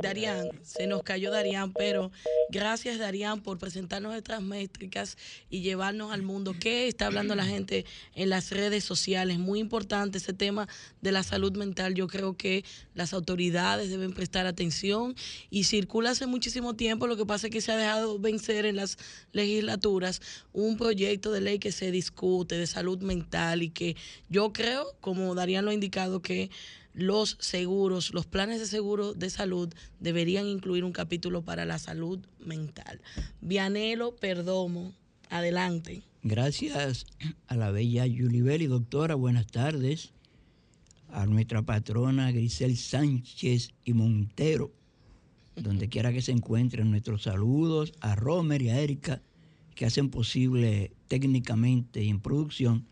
[0.02, 2.12] Darían, se nos cayó Darían, pero
[2.50, 5.18] gracias Darían por presentarnos estas métricas
[5.50, 6.54] y llevarnos al mundo.
[6.60, 9.40] ¿Qué está hablando la gente en las redes sociales?
[9.40, 10.68] Muy importante ese tema
[11.02, 11.96] de la salud mental.
[11.96, 15.16] Yo creo que las autoridades deben prestar atención
[15.50, 17.08] y circula hace muchísimo tiempo.
[17.08, 18.98] Lo que pasa es que se ha dejado vencer en las
[19.32, 20.22] legislaturas
[20.52, 23.96] un proyecto de ley que se discute de salud mental y que
[24.30, 26.50] yo creo, como Darían lo ha indicado, que
[26.94, 32.20] los seguros, los planes de seguro de salud deberían incluir un capítulo para la salud
[32.40, 33.02] mental.
[33.42, 34.94] Vianelo Perdomo,
[35.30, 36.04] adelante.
[36.24, 37.06] Gracias
[37.48, 40.12] a la bella Yulibel y doctora, buenas tardes.
[41.12, 44.72] A nuestra patrona Grisel Sánchez y Montero,
[45.56, 49.22] donde quiera que se encuentren nuestros saludos, a Romer y a Erika,
[49.74, 52.86] que hacen posible técnicamente y en producción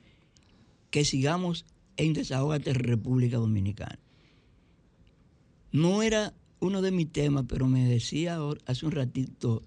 [0.90, 1.66] que sigamos
[1.98, 4.00] en Desahogate República Dominicana.
[5.72, 9.64] No era uno de mis temas, pero me decía hace un ratito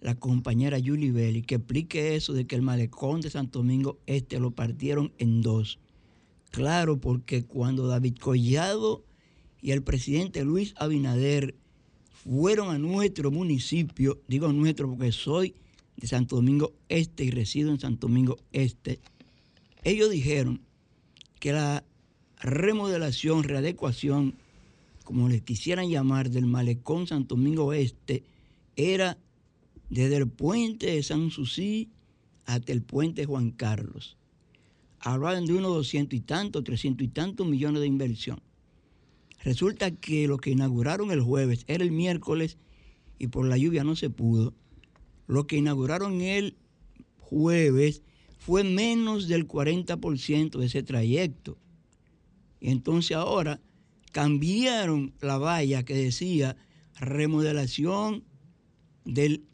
[0.00, 4.38] la compañera Julie Belli que explique eso de que el malecón de Santo Domingo Este
[4.38, 5.78] lo partieron en dos.
[6.50, 9.04] Claro, porque cuando David Collado
[9.60, 11.56] y el presidente Luis Abinader
[12.12, 15.54] fueron a nuestro municipio, digo nuestro porque soy
[15.96, 19.00] de Santo Domingo Este y resido en Santo Domingo Este,
[19.82, 20.60] ellos dijeron
[21.38, 21.84] que la
[22.40, 24.34] remodelación, readecuación,
[25.04, 28.24] como les quisieran llamar, del malecón Santo Domingo Oeste,
[28.76, 29.18] era
[29.90, 31.90] desde el puente de San Susi
[32.44, 34.16] hasta el puente Juan Carlos.
[35.00, 38.40] Hablaban de unos doscientos y tantos, trescientos y tantos millones de inversión.
[39.44, 42.58] Resulta que lo que inauguraron el jueves era el miércoles
[43.18, 44.54] y por la lluvia no se pudo.
[45.26, 46.56] Lo que inauguraron el
[47.18, 48.02] jueves
[48.38, 51.58] fue menos del 40% de ese trayecto.
[52.60, 53.60] Y entonces ahora
[54.12, 56.56] cambiaron la valla que decía
[56.98, 58.24] remodelación
[59.04, 59.44] del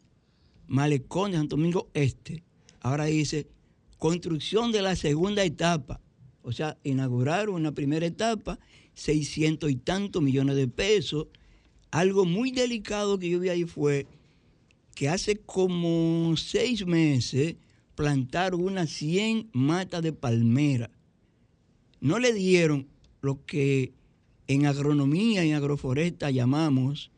[0.67, 2.43] malecón de Santo Domingo Este.
[2.81, 3.47] Ahora dice
[3.97, 5.99] construcción de la segunda etapa.
[6.41, 8.59] O sea, inauguraron una primera etapa,
[8.93, 11.27] 600 y tantos millones de pesos.
[11.91, 14.05] Algo muy delicado que yo vi ahí fue
[14.93, 17.55] que hace como seis meses
[17.95, 20.91] plantaron unas 100 matas de palmera.
[22.01, 22.87] No le dieron
[23.21, 23.93] lo que
[24.47, 27.11] en agronomía y agroforesta llamamos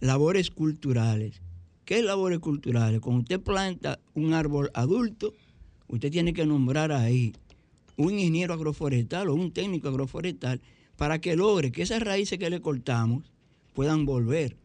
[0.00, 1.40] labores culturales.
[1.84, 3.00] ¿Qué es labores culturales?
[3.00, 5.32] Cuando usted planta un árbol adulto,
[5.86, 7.32] usted tiene que nombrar ahí
[7.96, 10.60] un ingeniero agroforestal o un técnico agroforestal
[10.96, 13.32] para que logre que esas raíces que le cortamos
[13.72, 14.56] puedan volver.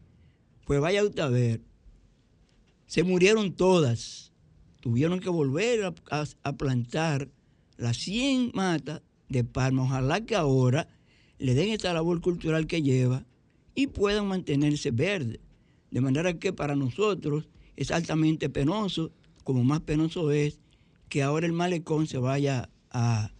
[0.66, 1.60] Pues vaya usted a ver,
[2.86, 4.23] se murieron todas.
[4.84, 7.30] Tuvieron que volver a, a- a plantar
[7.78, 9.84] las 100 matas de palma.
[9.84, 10.88] Ojalá que ahora
[11.38, 13.24] le den esta labor cultural que lleva
[13.74, 15.40] y puedan mantenerse verdes.
[15.90, 19.10] De manera que para nosotros es altamente penoso,
[19.42, 20.60] como más penoso es
[21.08, 23.30] que ahora el malecón se vaya a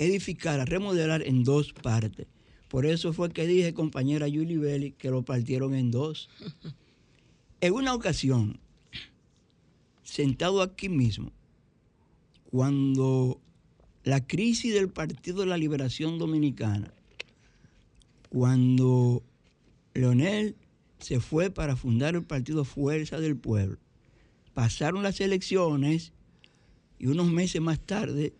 [0.00, 2.26] edificar, a remodelar en dos partes.
[2.66, 6.28] Por eso fue que dije, compañera Julie Belli, que lo partieron en dos.
[7.60, 8.58] En una ocasión,
[10.02, 11.32] sentado aquí mismo,
[12.50, 13.40] cuando
[14.04, 16.92] la crisis del Partido de la Liberación Dominicana,
[18.28, 19.22] cuando
[19.94, 20.56] Leonel
[20.98, 23.78] se fue para fundar el partido Fuerza del Pueblo,
[24.54, 26.12] pasaron las elecciones
[26.98, 28.32] y unos meses más tarde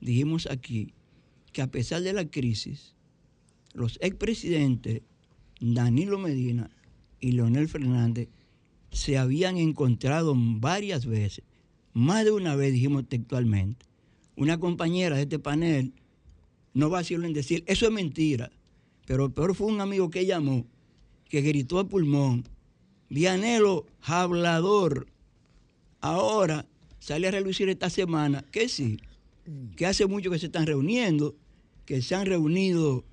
[0.00, 0.92] dijimos aquí
[1.52, 2.94] que a pesar de la crisis,
[3.72, 5.02] los expresidentes
[5.60, 6.70] Danilo Medina
[7.20, 8.28] y Leonel Fernández
[8.94, 11.44] se habían encontrado varias veces,
[11.92, 13.84] más de una vez dijimos textualmente.
[14.36, 15.92] Una compañera de este panel
[16.72, 18.50] no va a decirlo en decir, eso es mentira,
[19.06, 20.64] pero peor fue un amigo que llamó,
[21.28, 22.44] que gritó a pulmón,
[23.10, 25.08] Vianelo, hablador.
[26.00, 26.66] Ahora
[26.98, 28.98] sale a relucir esta semana que sí,
[29.76, 31.34] que hace mucho que se están reuniendo,
[31.84, 33.04] que se han reunido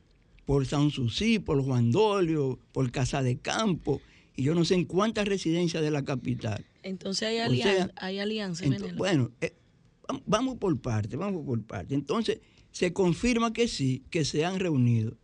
[0.45, 4.01] por Sanssouci, por Juan Dolio, por Casa de Campo,
[4.41, 6.65] y yo no sé en cuántas residencias de la capital.
[6.81, 8.65] Entonces hay, O alianza, sea, hay alianza.
[8.97, 9.53] Bueno, eh,
[10.07, 11.93] vam- vamos por parte, vamos por parte.
[11.93, 12.39] Entonces,
[12.71, 15.15] se confirma que sí, que se han reunido.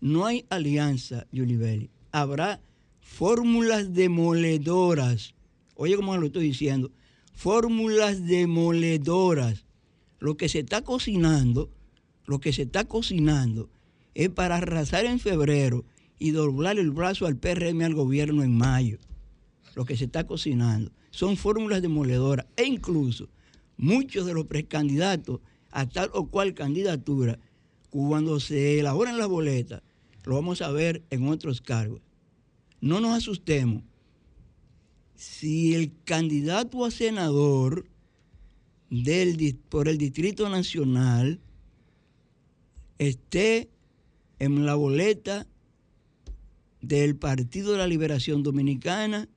[0.00, 1.90] No hay alianza, Yulibeli.
[2.12, 2.60] Habrá
[3.00, 5.34] fórmulas demoledoras.
[5.74, 6.90] Oye, como lo estoy diciendo,
[7.34, 9.66] fórmulas demoledoras.
[10.18, 11.70] Lo que se está cocinando,
[12.26, 13.68] lo que se está cocinando
[14.14, 15.84] es para arrasar en febrero
[16.22, 18.98] y doblar el brazo al PRM al gobierno en mayo
[19.74, 20.92] lo que se está cocinando.
[21.10, 23.28] Son fórmulas demoledoras e incluso
[23.76, 25.40] muchos de los precandidatos
[25.72, 27.40] a tal o cual candidatura,
[27.90, 29.82] cuando se elaboran las boletas,
[30.22, 32.00] lo vamos a ver en otros cargos.
[32.80, 33.82] No nos asustemos.
[35.16, 37.84] Si el candidato a senador
[38.90, 41.40] del, por el Distrito Nacional
[42.98, 43.70] esté
[44.38, 45.48] en la boleta
[46.82, 49.28] del Partido de la Liberación Dominicana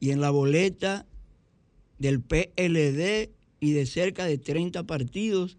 [0.00, 1.06] y en la boleta
[1.98, 5.58] del PLD y de cerca de 30 partidos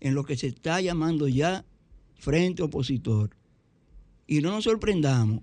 [0.00, 1.64] en lo que se está llamando ya
[2.14, 3.36] Frente Opositor.
[4.26, 5.42] Y no nos sorprendamos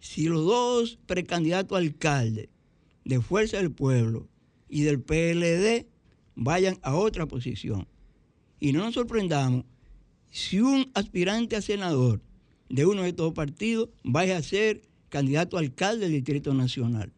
[0.00, 2.48] si los dos precandidatos a alcalde
[3.04, 4.28] de Fuerza del Pueblo
[4.68, 5.86] y del PLD
[6.34, 7.86] vayan a otra posición.
[8.58, 9.66] Y no nos sorprendamos
[10.30, 12.22] si un aspirante a senador
[12.72, 17.12] de uno de estos partidos vaya a ser candidato a alcalde del Distrito Nacional.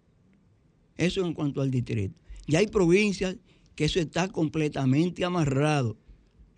[0.97, 2.21] Eso en cuanto al distrito.
[2.49, 3.37] Ya hay provincias
[3.77, 5.97] que eso está completamente amarrado.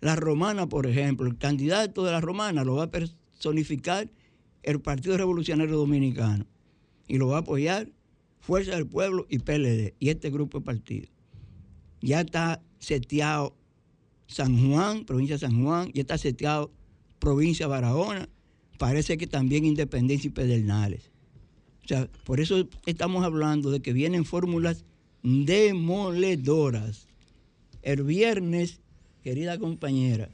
[0.01, 4.09] La romana, por ejemplo, el candidato de la romana lo va a personificar
[4.63, 6.47] el Partido Revolucionario Dominicano
[7.07, 7.91] y lo va a apoyar
[8.39, 11.11] Fuerza del Pueblo y PLD y este grupo de partidos.
[12.01, 13.55] Ya está seteado
[14.25, 16.71] San Juan, provincia de San Juan, ya está seteado
[17.19, 18.29] provincia de Barahona,
[18.77, 21.11] parece que también Independencia y Pedernales.
[21.83, 24.83] O sea, por eso estamos hablando de que vienen fórmulas
[25.23, 27.07] demoledoras.
[27.81, 28.81] El viernes,
[29.23, 30.29] querida compañera,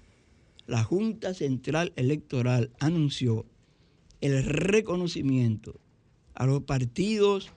[0.65, 3.45] la Junta Central Electoral anunció
[4.21, 5.79] el reconocimiento
[6.33, 7.51] a los partidos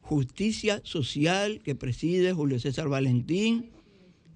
[0.00, 3.70] Justicia Social que preside Julio César Valentín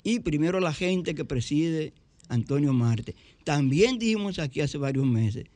[0.02, 1.92] y primero la gente que preside
[2.28, 3.14] Antonio Marte.
[3.44, 5.46] También dijimos aquí hace varios meses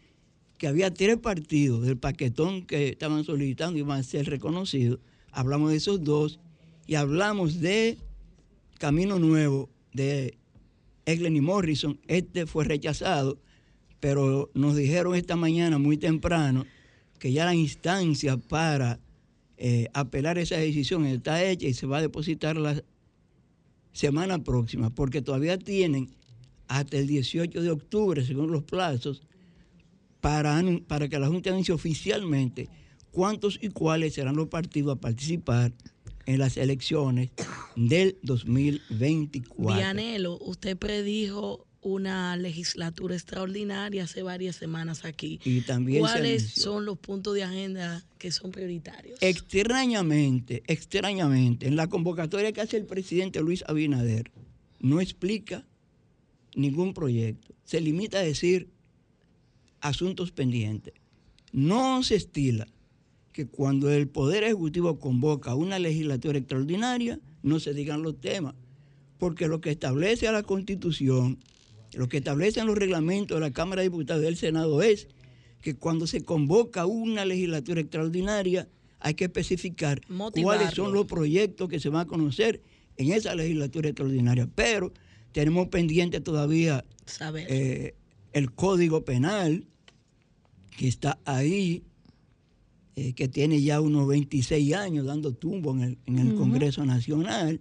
[0.60, 5.00] que había tres partidos del paquetón que estaban solicitando y iban a ser reconocidos.
[5.32, 6.38] Hablamos de esos dos
[6.86, 7.96] y hablamos de
[8.78, 10.36] Camino Nuevo de
[11.06, 11.98] Eglen Morrison.
[12.08, 13.38] Este fue rechazado,
[14.00, 16.66] pero nos dijeron esta mañana muy temprano
[17.18, 19.00] que ya la instancia para
[19.56, 22.84] eh, apelar esa decisión está hecha y se va a depositar la
[23.94, 26.10] semana próxima, porque todavía tienen
[26.68, 29.22] hasta el 18 de octubre, según los plazos,
[30.20, 32.68] para, para que la Junta anuncie oficialmente
[33.10, 35.72] cuántos y cuáles serán los partidos a participar
[36.26, 37.30] en las elecciones
[37.76, 39.76] del 2024.
[39.76, 45.40] Vianelo, usted predijo una legislatura extraordinaria hace varias semanas aquí.
[45.44, 49.18] Y también ¿Cuáles son los puntos de agenda que son prioritarios?
[49.22, 54.30] Extrañamente, extrañamente, en la convocatoria que hace el presidente Luis Abinader,
[54.78, 55.66] no explica
[56.54, 57.54] ningún proyecto.
[57.64, 58.68] Se limita a decir
[59.80, 60.94] asuntos pendientes.
[61.52, 62.66] No se estila
[63.32, 68.54] que cuando el Poder Ejecutivo convoca una legislatura extraordinaria, no se digan los temas.
[69.18, 71.38] Porque lo que establece a la Constitución,
[71.94, 75.08] lo que establecen los reglamentos de la Cámara de Diputados y del Senado es
[75.60, 78.68] que cuando se convoca una legislatura extraordinaria,
[78.98, 80.00] hay que especificar
[80.42, 82.62] cuáles son los proyectos que se van a conocer
[82.96, 84.48] en esa legislatura extraordinaria.
[84.54, 84.92] Pero
[85.32, 87.46] tenemos pendiente todavía Saber.
[87.50, 87.94] eh,
[88.32, 89.66] el Código Penal,
[90.80, 91.82] que está ahí,
[92.96, 96.38] eh, que tiene ya unos 26 años dando tumbo en el, en el Ujú.
[96.38, 97.60] Congreso Nacional.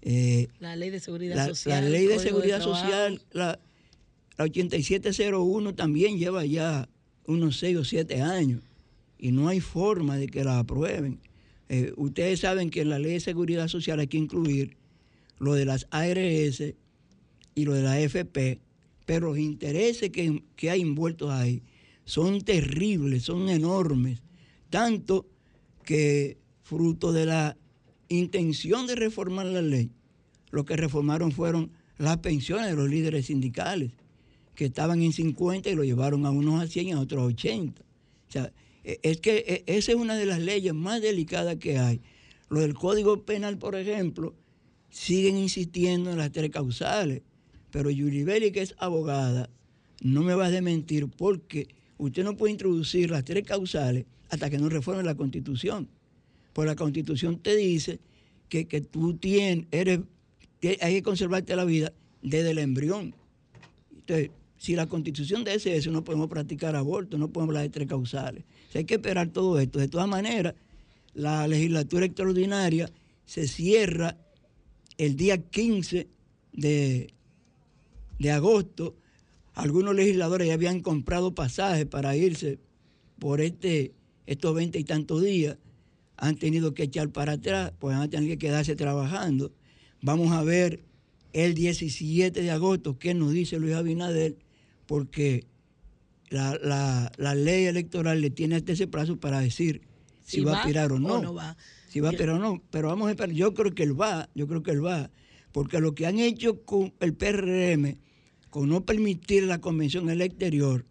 [0.00, 1.84] Eh, la ley de seguridad la, social.
[1.84, 3.60] la ley de seguridad social, la,
[4.36, 6.88] la 8701 también lleva ya
[7.28, 8.60] unos 6 o 7 años
[9.20, 11.20] y no hay forma de que la aprueben.
[11.68, 14.76] Eh, ustedes saben que en la ley de seguridad social hay que incluir
[15.38, 16.60] lo de las ARS
[17.54, 18.58] y lo de la AFP,
[19.06, 21.62] pero los intereses que, que hay envueltos ahí
[22.04, 24.22] son terribles, son enormes,
[24.70, 25.26] tanto
[25.84, 27.56] que fruto de la
[28.08, 29.90] intención de reformar la ley,
[30.50, 33.92] lo que reformaron fueron las pensiones de los líderes sindicales,
[34.54, 37.26] que estaban en 50 y lo llevaron a unos a 100 y a otros a
[37.26, 37.82] 80.
[37.82, 38.52] O sea,
[38.84, 42.00] e- es que e- esa es una de las leyes más delicadas que hay.
[42.50, 44.34] Lo del Código Penal, por ejemplo,
[44.90, 47.22] siguen insistiendo en las tres causales,
[47.70, 49.48] pero Yuribeli, que es abogada,
[50.02, 51.68] no me va a desmentir porque
[52.06, 55.88] usted no puede introducir las tres causales hasta que no reforme la constitución.
[56.52, 58.00] Pues la constitución te dice
[58.48, 60.00] que, que tú tienes, eres,
[60.60, 61.92] que hay que conservarte la vida
[62.22, 63.14] desde el embrión.
[63.94, 67.88] Entonces, si la constitución dice eso, no podemos practicar aborto, no podemos hablar de tres
[67.88, 68.44] causales.
[68.74, 69.78] Hay que esperar todo esto.
[69.78, 70.54] De todas maneras,
[71.14, 72.90] la legislatura extraordinaria
[73.26, 74.16] se cierra
[74.98, 76.06] el día 15
[76.52, 77.12] de,
[78.18, 78.94] de agosto.
[79.54, 82.58] Algunos legisladores ya habían comprado pasajes para irse
[83.18, 83.92] por este,
[84.26, 85.58] estos veinte y tantos días.
[86.16, 89.52] Han tenido que echar para atrás, pues van a tener que quedarse trabajando.
[90.00, 90.80] Vamos a ver
[91.32, 94.36] el 17 de agosto qué nos dice Luis Abinader,
[94.86, 95.44] porque
[96.30, 99.82] la, la- la ley electoral le tiene hasta ese plazo para decir
[100.24, 101.08] si, va, a aspirar o no.
[101.34, 101.56] va.
[101.88, 103.34] Si va, pero no, pero vamos a esperar.
[103.34, 105.10] Yo creo que él va, yo creo que él va,
[105.52, 107.98] porque lo que han hecho con el PRM,
[108.52, 110.84] con no permitir la convención en el exterior,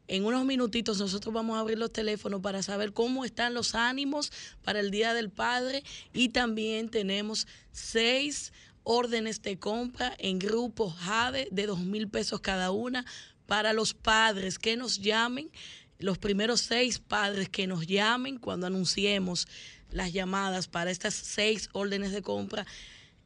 [0.07, 4.34] En unos minutitos nosotros vamos a abrir los teléfonos para saber cómo están los ánimos
[4.64, 5.82] para el Día del Padre
[6.14, 8.51] y también tenemos seis
[8.84, 13.05] órdenes de compra en grupo JADE de dos mil pesos cada una
[13.45, 15.51] para los padres que nos llamen,
[15.99, 19.47] los primeros seis padres que nos llamen cuando anunciemos
[19.89, 22.65] las llamadas para estas seis órdenes de compra,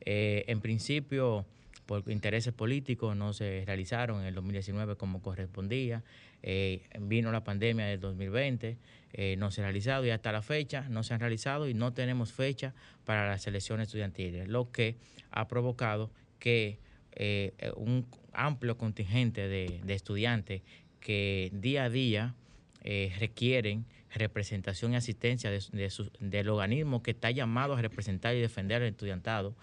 [0.00, 1.44] Eh, en principio,
[1.86, 6.04] por intereses políticos, no se realizaron en el 2019 como correspondía.
[6.44, 8.76] Eh, vino la pandemia del 2020,
[9.12, 11.92] eh, no se ha realizado y hasta la fecha no se han realizado y no
[11.94, 12.74] tenemos fecha
[13.04, 14.94] para las elecciones estudiantiles, lo que
[15.32, 16.78] ha provocado que
[17.18, 20.62] eh, un amplio contingente de, de estudiantes
[21.00, 22.34] que día a día
[22.82, 23.84] eh, requieren
[24.14, 28.80] representación y asistencia de- de su- del organismo que está llamado a representar y defender
[28.82, 29.54] al estudiantado,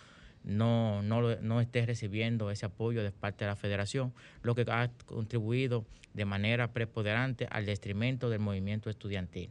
[0.43, 4.89] no, no, no esté recibiendo ese apoyo de parte de la federación, lo que ha
[5.05, 9.49] contribuido de manera preponderante al detrimento del movimiento estudiantil.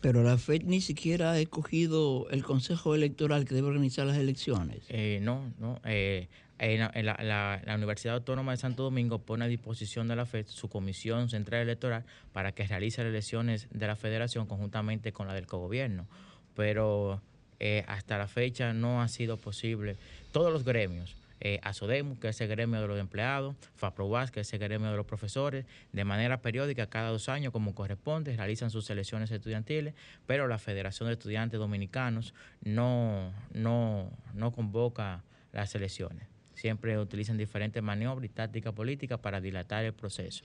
[0.00, 4.84] Pero la FED ni siquiera ha escogido el Consejo Electoral que debe organizar las elecciones.
[4.88, 5.80] Eh, no, no.
[5.84, 6.28] eh,
[6.66, 11.62] la, Universidad Autónoma de Santo Domingo pone a disposición de la FED su Comisión Central
[11.62, 16.06] Electoral para que realice las elecciones de la Federación conjuntamente con la del cogobierno.
[16.54, 17.20] Pero
[17.60, 19.96] eh, hasta la fecha no ha sido posible.
[20.32, 24.52] Todos los gremios, eh, ASODEMU, que es el gremio de los empleados, FAPROBAS, que es
[24.52, 28.88] el gremio de los profesores, de manera periódica, cada dos años, como corresponde, realizan sus
[28.90, 29.94] elecciones estudiantiles,
[30.26, 36.33] pero la Federación de Estudiantes Dominicanos no, no, no convoca las elecciones.
[36.54, 40.44] Siempre utilizan diferentes maniobras y tácticas políticas para dilatar el proceso.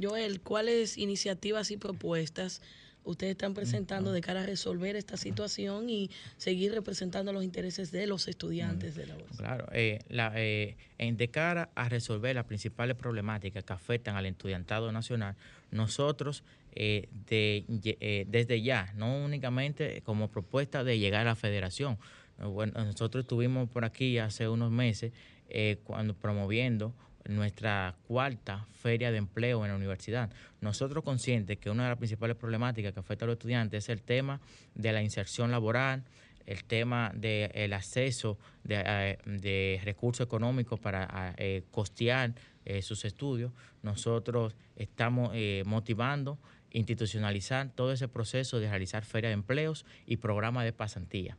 [0.00, 2.62] Joel, ¿cuáles iniciativas y propuestas
[3.04, 8.06] ustedes están presentando de cara a resolver esta situación y seguir representando los intereses de
[8.06, 9.36] los estudiantes de la UAS?
[9.36, 14.26] Claro, eh, la, eh, en, de cara a resolver las principales problemáticas que afectan al
[14.26, 15.36] estudiantado nacional,
[15.70, 16.44] nosotros
[16.74, 21.98] eh, de, eh, desde ya, no únicamente como propuesta de llegar a la federación,
[22.38, 25.12] bueno, nosotros estuvimos por aquí hace unos meses
[25.48, 26.94] eh, cuando promoviendo
[27.28, 30.30] nuestra cuarta feria de empleo en la universidad.
[30.60, 34.02] Nosotros conscientes que una de las principales problemáticas que afecta a los estudiantes es el
[34.02, 34.40] tema
[34.74, 36.02] de la inserción laboral,
[36.46, 42.34] el tema del acceso de, eh, de recursos económicos para eh, costear
[42.80, 43.50] sus estudios.
[43.82, 46.38] Nosotros estamos eh, motivando,
[46.70, 51.36] institucionalizar todo ese proceso de realizar ferias de empleos y programas de pasantía.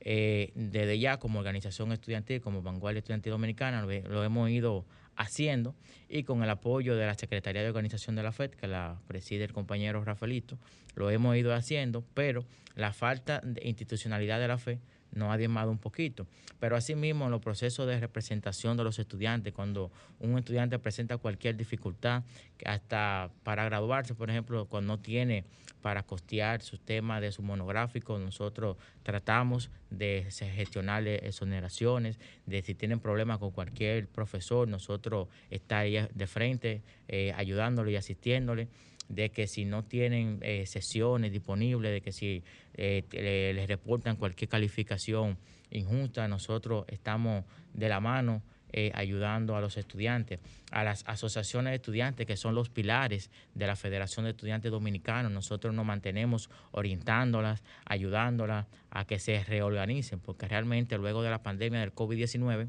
[0.00, 4.84] Eh, desde ya como organización estudiantil, como Vanguardia Estudiantil Dominicana, lo, lo hemos ido
[5.16, 5.74] haciendo
[6.08, 9.44] y con el apoyo de la Secretaría de Organización de la FED, que la preside
[9.44, 10.58] el compañero Rafaelito,
[10.94, 12.44] lo hemos ido haciendo, pero
[12.76, 14.78] la falta de institucionalidad de la FED
[15.12, 16.26] nos ha diezmado un poquito.
[16.60, 21.56] Pero asimismo, en los procesos de representación de los estudiantes, cuando un estudiante presenta cualquier
[21.56, 22.22] dificultad,
[22.64, 25.44] hasta para graduarse, por ejemplo, cuando no tiene
[25.82, 33.00] para costear su tema de su monográfico, nosotros tratamos de gestionarle exoneraciones, de si tienen
[33.00, 38.68] problemas con cualquier profesor, nosotros estar ahí de frente, eh, ayudándole y asistiéndole
[39.08, 42.42] de que si no tienen eh, sesiones disponibles, de que si
[42.74, 45.38] eh, le- les reportan cualquier calificación
[45.70, 47.44] injusta, nosotros estamos
[47.74, 50.40] de la mano eh, ayudando a los estudiantes,
[50.70, 55.32] a las asociaciones de estudiantes que son los pilares de la Federación de Estudiantes Dominicanos.
[55.32, 61.80] Nosotros nos mantenemos orientándolas, ayudándolas a que se reorganicen, porque realmente luego de la pandemia
[61.80, 62.68] del COVID-19,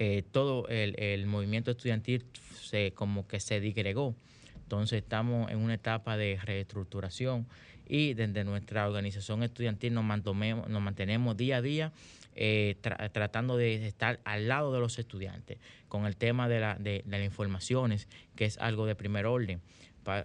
[0.00, 2.24] eh, todo el, el movimiento estudiantil
[2.60, 4.16] se, como que se digregó.
[4.70, 7.44] Entonces estamos en una etapa de reestructuración
[7.88, 11.92] y desde nuestra organización estudiantil nos, mantomemos- nos mantenemos día a día
[12.36, 15.58] eh, tra- tratando de estar al lado de los estudiantes
[15.88, 18.06] con el tema de, la, de, las informaciones,
[18.36, 19.60] que es algo de primer orden.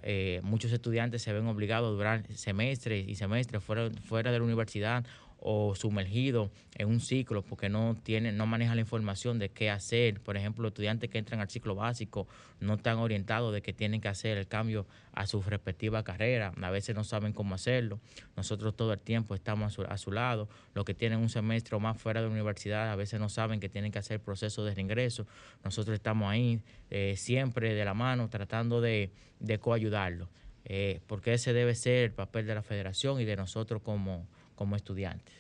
[0.04, 5.04] Eh, muchos estudiantes se ven obligados a durar semestres y semestres fuera de la universidad
[5.40, 10.20] o sumergidos en un ciclo porque no tienen, no manejan la información de qué hacer.
[10.22, 12.28] Por ejemplo, estudiantes que entran al ciclo básico
[12.60, 16.54] no están orientados de que tienen que hacer el cambio a su respectiva carrera.
[16.62, 18.00] A veces no saben cómo hacerlo.
[18.36, 20.50] Nosotros todo el tiempo estamos a su, a su lado.
[20.74, 23.60] Los que tienen un semestre o más fuera de la universidad a veces no saben
[23.60, 25.28] que tienen que hacer el proceso de reingreso.
[25.64, 30.30] Nosotros estamos ahí eh, siempre de la mano tratando de, de coayudarlo.
[30.68, 34.76] Eh, porque ese debe ser el papel de la federación y de nosotros como, como
[34.76, 35.36] estudiantes.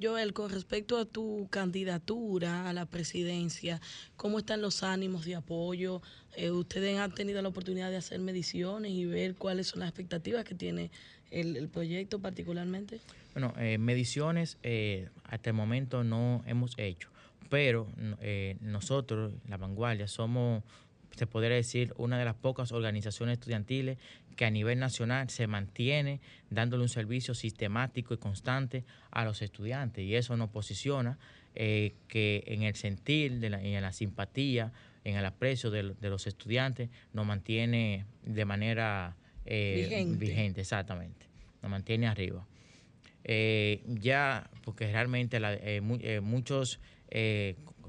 [0.00, 3.80] Joel, con respecto a tu candidatura a la presidencia,
[4.16, 6.02] ¿cómo están los ánimos de apoyo?
[6.36, 10.44] Eh, ¿Ustedes han tenido la oportunidad de hacer mediciones y ver cuáles son las expectativas
[10.44, 10.90] que tiene
[11.30, 13.00] el, el proyecto particularmente?
[13.36, 17.10] Bueno, eh, mediciones eh, hasta el momento no hemos hecho,
[17.50, 17.86] pero
[18.22, 20.62] eh, nosotros, la vanguardia, somos,
[21.14, 23.98] se podría decir, una de las pocas organizaciones estudiantiles
[24.36, 26.20] que a nivel nacional se mantiene
[26.50, 31.18] dándole un servicio sistemático y constante a los estudiantes y eso nos posiciona
[31.54, 34.72] eh, que en el sentir de la, en la simpatía,
[35.04, 39.16] en el aprecio de, de los estudiantes, nos mantiene de manera
[39.46, 40.16] eh, Vigente.
[40.16, 41.26] vigente, exactamente,
[41.62, 42.46] nos mantiene arriba
[43.24, 46.78] eh, ya, porque realmente la- mu- muchos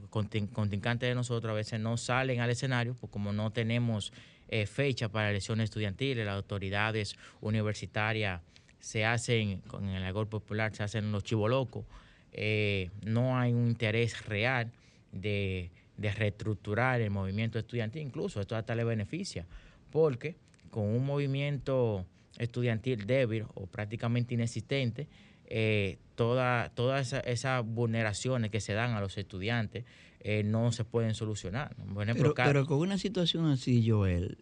[0.09, 4.13] contin- contrincantes de nosotros a veces no salen al escenario, pues como no tenemos
[4.49, 8.41] eh, fecha para elecciones estudiantiles, las autoridades universitarias
[8.79, 11.85] se hacen, con el algor popular, se hacen los chivolocos,
[12.31, 14.71] eh, no hay un interés real
[15.11, 19.45] de, de reestructurar el movimiento estudiantil, incluso esto hasta le beneficia,
[19.91, 20.35] porque
[20.69, 22.05] con un movimiento
[22.37, 25.07] estudiantil débil o prácticamente inexistente,
[25.49, 29.85] eh, toda- todas esa- esas vulneraciones que se dan a los estudiantes
[30.19, 31.75] eh, no se pueden solucionar.
[31.93, 34.37] Por ejemplo, Pero, con una situación así, Joel,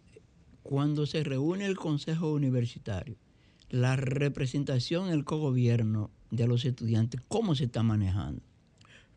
[0.64, 3.16] cuando se reúne el Consejo Universitario,
[3.70, 8.42] la representación, el cogobierno de los estudiantes, ¿cómo se está manejando?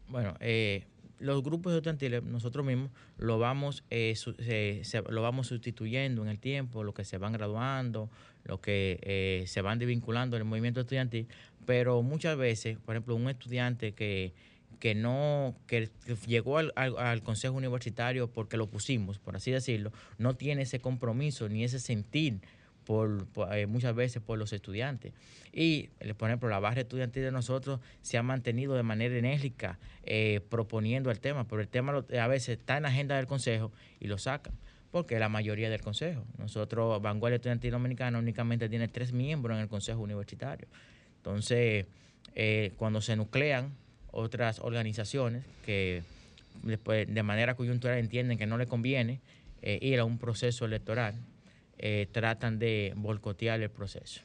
[0.09, 0.85] Bueno, eh,
[1.21, 6.29] los grupos estudiantiles, nosotros mismos lo vamos, eh, su- se- se- lo vamos sustituyendo en
[6.29, 8.09] el tiempo, lo que se van graduando,
[8.45, 11.27] lo que eh, se van desvinculando del movimiento estudiantil,
[11.67, 14.33] pero muchas veces, por ejemplo, un estudiante que,
[14.79, 15.91] que no, que,
[16.27, 20.79] llegó al, al- al consejo universitario porque lo pusimos, por así decirlo, no tiene ese
[20.81, 22.41] compromiso ni ese sentir
[22.85, 25.13] por, eh, muchas veces por los estudiantes.
[25.53, 29.79] Y, eh, por ejemplo, la barra estudiantil de nosotros se ha mantenido de manera enérgica
[30.05, 33.27] eh, proponiendo el tema, pero el tema lo- a veces está en la agenda del
[33.27, 34.55] Consejo y lo sacan,
[34.91, 36.25] porque la mayoría del Consejo.
[36.39, 40.67] Nosotros, Vanguardia Estudiantil Dominicana, únicamente tiene tres miembros en el Consejo Universitario.
[41.17, 41.85] Entonces,
[42.77, 43.75] cuando se nuclean
[44.19, 46.03] otras organizaciones que
[46.63, 49.21] después de manera coyuntural entienden que no les conviene
[49.63, 51.15] eh, ir a un proceso electoral,
[51.79, 54.21] eh, tratan de boicotear el proceso.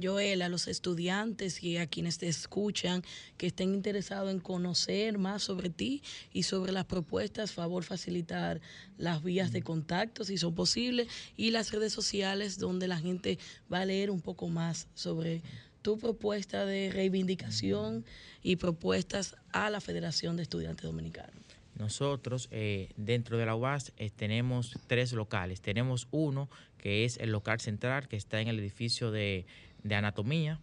[0.00, 3.02] Joel, a los estudiantes y a quienes te escuchan
[3.36, 8.60] que estén interesados en conocer más sobre ti y sobre las propuestas, favor facilitar
[8.96, 13.38] las vías de contacto si son posibles y las redes sociales donde la gente
[13.72, 15.42] va a leer un poco más sobre
[15.88, 18.04] tu propuesta de reivindicación
[18.42, 21.32] y propuestas a la Federación de Estudiantes Dominicanos.
[21.78, 25.62] Nosotros eh, dentro de la UAS eh, tenemos tres locales.
[25.62, 29.46] Tenemos uno que es el local central que está en el edificio de,
[29.90, 30.60] anatomía.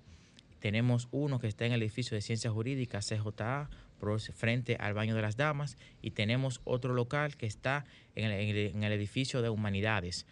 [0.59, 3.67] Tenemos uno que está en el edificio de ciencias jurídicas CJA
[4.35, 8.29] frente al baño de las damas y tenemos otro local que está en
[8.83, 10.27] el edificio de humanidades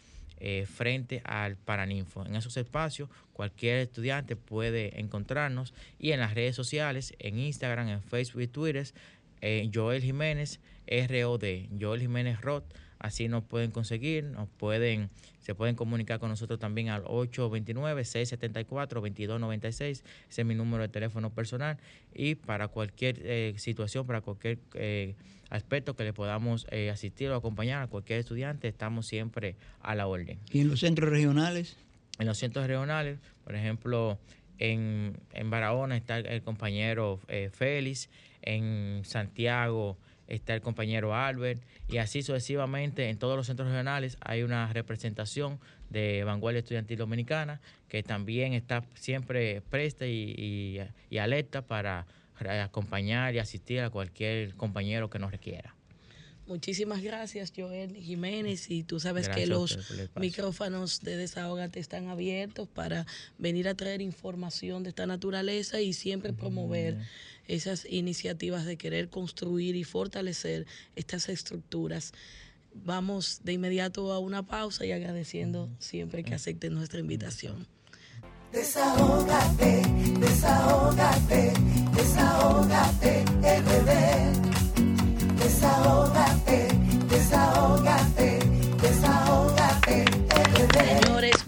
[0.46, 2.26] eh, frente al Paraninfo.
[2.26, 8.02] En esos espacios cualquier estudiante puede encontrarnos y en las redes sociales, en Instagram, en
[8.02, 8.86] Facebook y Twitter,
[9.40, 11.46] eh, Joel Jiménez ROD,
[11.80, 12.64] Joel Jiménez Rod,
[13.04, 20.04] así nos pueden conseguir, nos pueden, se pueden comunicar con nosotros también al 829-674-2296, ese
[20.30, 21.78] es mi número de teléfono personal
[22.16, 25.14] y para cualquier eh, situación, para cualquier eh,
[25.50, 30.08] aspecto que le podamos eh, asistir o acompañar a cualquier estudiante, estamos siempre a la
[30.08, 30.40] orden.
[30.52, 31.76] ¿Y en los centros regionales?
[32.20, 34.18] En los centros regionales, por ejemplo,
[34.60, 38.10] en, en Barahona está el, compañero eh, Félix,
[38.42, 39.98] en Santiago
[40.36, 45.60] está el compañero Albert, y así sucesivamente en todos los centros regionales hay una representación
[45.90, 50.80] de Vanguardia Estudiantil Dominicana que también está siempre presta y, y-
[51.10, 52.08] y alerta para
[52.64, 55.76] acompañar y asistir a cualquier compañero que nos requiera.
[56.46, 58.70] Muchísimas gracias, Joel Jiménez.
[58.70, 59.80] Y tú sabes Gracias que los
[60.20, 63.06] micrófonos de Desahogate están abiertos para
[63.38, 66.98] venir a traer información de esta naturaleza y siempre promover
[67.48, 70.66] esas iniciativas de querer construir y fortalecer
[70.96, 72.14] estas estructuras.
[72.74, 77.68] Vamos de inmediato a una pausa y agradeciendo siempre que acepten nuestra invitación.
[78.52, 79.82] Desahógate,
[80.20, 81.54] desahógate,
[81.96, 83.92] desahógate, RD.
[85.44, 86.73] Desahógate,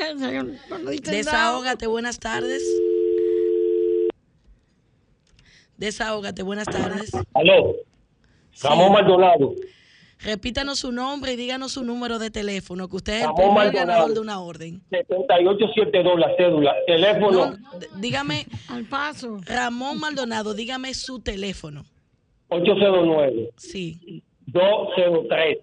[1.11, 2.63] Desahógate, buenas tardes.
[5.77, 7.11] Desahógate, buenas tardes.
[7.33, 7.75] Aló,
[8.63, 9.53] Ramón Maldonado.
[10.19, 13.53] Repítanos su nombre y díganos su número de teléfono, que usted es el Ramón primer
[13.65, 13.87] Maldonado.
[13.87, 14.81] ganador de una orden.
[14.89, 16.73] 7872 la cédula.
[16.87, 17.55] Teléfono
[17.97, 19.37] Dígame, Al paso.
[19.45, 21.85] Ramón Maldonado, dígame su teléfono.
[22.49, 24.23] 809 Sí.
[24.47, 25.57] 203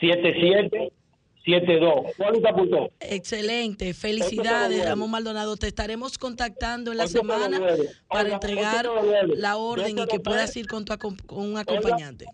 [0.00, 2.14] 7772.
[2.16, 2.90] ¿Cuál usted apuntó?
[3.00, 4.84] Excelente, felicidades 809.
[4.88, 5.56] Ramón Maldonado.
[5.56, 7.66] Te estaremos contactando en la 809.
[7.66, 9.34] semana para entregar 809.
[9.36, 10.22] la orden y que 203.
[10.22, 12.26] puedas ir con, tu acom- con un acompañante.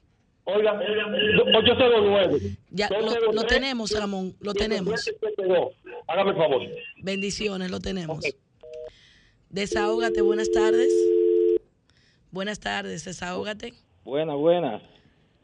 [0.44, 2.56] Oiga, 809.
[2.70, 5.00] Ya lo, lo tenemos, Ramón, lo tenemos.
[5.04, 6.04] 7772.
[6.08, 6.62] Hágame el favor.
[7.02, 8.24] Bendiciones, lo tenemos.
[9.50, 10.92] Desahógate, buenas tardes.
[12.30, 13.74] Buenas tardes, desahógate.
[14.04, 14.82] Buenas, buenas.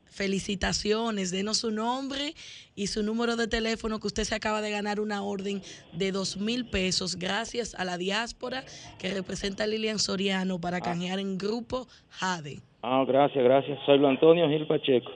[0.04, 2.34] Felicitaciones, denos su nombre
[2.74, 6.36] y su número de teléfono que usted se acaba de ganar una orden de dos
[6.36, 8.64] mil pesos gracias a la diáspora
[8.98, 12.60] que representa a Lilian Soriano para canjear en grupo Jade.
[12.88, 13.80] Ah, gracias, gracias.
[13.84, 15.10] Soy Luis Antonio Gil Pacheco.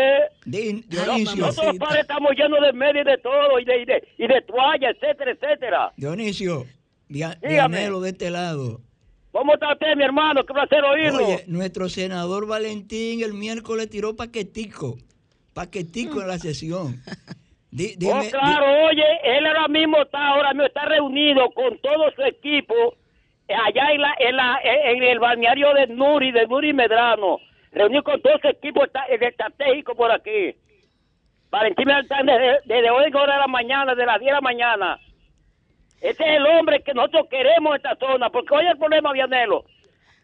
[0.44, 1.36] Dionisio.
[1.46, 4.26] Nosotros los padres estamos llenos de media y de todo, y de, y de, y
[4.26, 5.92] de toalla, etcétera, etcétera.
[5.96, 6.66] Dionisio.
[7.08, 8.82] Dianelo de este lado.
[9.38, 10.42] ¿Cómo está usted, mi hermano?
[10.44, 11.24] Qué placer oírlo.
[11.24, 14.96] Oye, nuestro senador Valentín el miércoles tiró paquetico,
[15.54, 16.96] paquetico en la sesión.
[17.70, 22.22] Di- Oh, claro, oye, él ahora mismo está, ahora mismo está reunido con todo su
[22.22, 22.74] equipo
[23.46, 27.38] eh, allá en, la, en, la, eh, en el balneario de Nuri, de Nuri Medrano.
[27.70, 30.56] Reunido con todo su equipo está, eh, estratégico por aquí.
[31.50, 34.98] Valentín desde, desde hoy, hora de la mañana, de las 10 de la mañana.
[36.00, 39.64] Ese es el hombre que nosotros queremos en esta zona, porque oye el problema, Vianelo.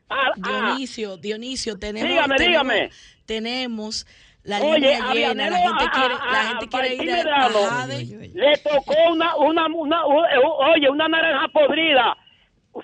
[0.09, 2.91] Ah, ah, Dionisio, Dionisio, tenemos, Dígame, tenemos, dígame.
[3.27, 4.07] tenemos
[4.43, 7.49] la Oye, línea a llena, la gente quiere, a- la a gente quiere ir a,
[7.51, 8.31] Jade.
[8.35, 12.16] Le tocó una, una, una, oye, una naranja podrida.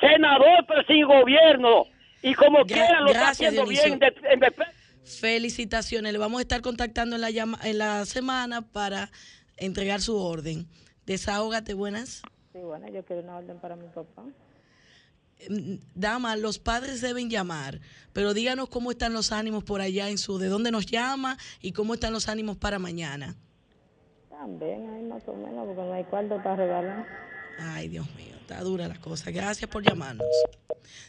[0.01, 1.84] Senador, pero sin gobierno.
[2.22, 3.99] Y como quiera lo está gracias, haciendo Dionisio.
[3.99, 3.99] bien.
[3.99, 5.11] de-.
[5.20, 9.11] Felicitaciones, le vamos a estar contactando en la, llama- en la semana para
[9.57, 10.66] entregar su orden.
[11.07, 12.22] Desahógate, buenas.
[12.53, 14.24] Sí, bueno, yo quiero una orden para mi papá.
[15.48, 17.80] Mm, Dama, los padres deben llamar,
[18.12, 21.72] pero díganos cómo están los ánimos por allá en su, de dónde nos llama y
[21.72, 23.36] cómo están los ánimos para mañana.
[24.28, 27.07] También hay más o menos, porque no hay cuarto para regalar.
[27.59, 29.30] Ay, Dios mío, está dura la cosa.
[29.30, 30.26] Gracias por llamarnos.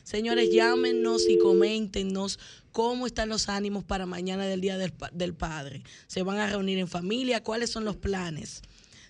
[0.03, 2.39] Señores, llámenos y coméntenos
[2.71, 5.83] cómo están los ánimos para mañana del Día del, del Padre.
[6.07, 7.43] ¿Se van a reunir en familia?
[7.43, 8.61] ¿Cuáles son los planes?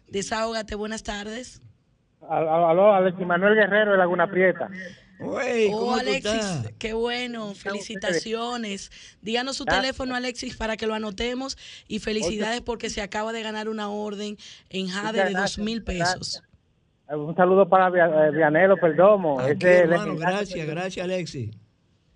[0.08, 1.62] Desahógate, buenas tardes.
[2.30, 4.70] Al- al- Aló, Alexis Manuel Guerrero de Laguna Prieta.
[5.20, 8.90] oh, Alexis, qué bueno, felicitaciones.
[9.22, 9.82] Díganos su Gracias.
[9.84, 11.58] teléfono, Alexis, para que lo anotemos
[11.88, 14.38] y felicidades porque se acaba de ganar una orden
[14.70, 16.42] en Jade de dos mil pesos.
[17.10, 19.40] Eh, Un saludo para eh, Vianelo Perdomo.
[19.40, 21.52] Aquí, Ese es el hermano, gracias, gracias, Alexis.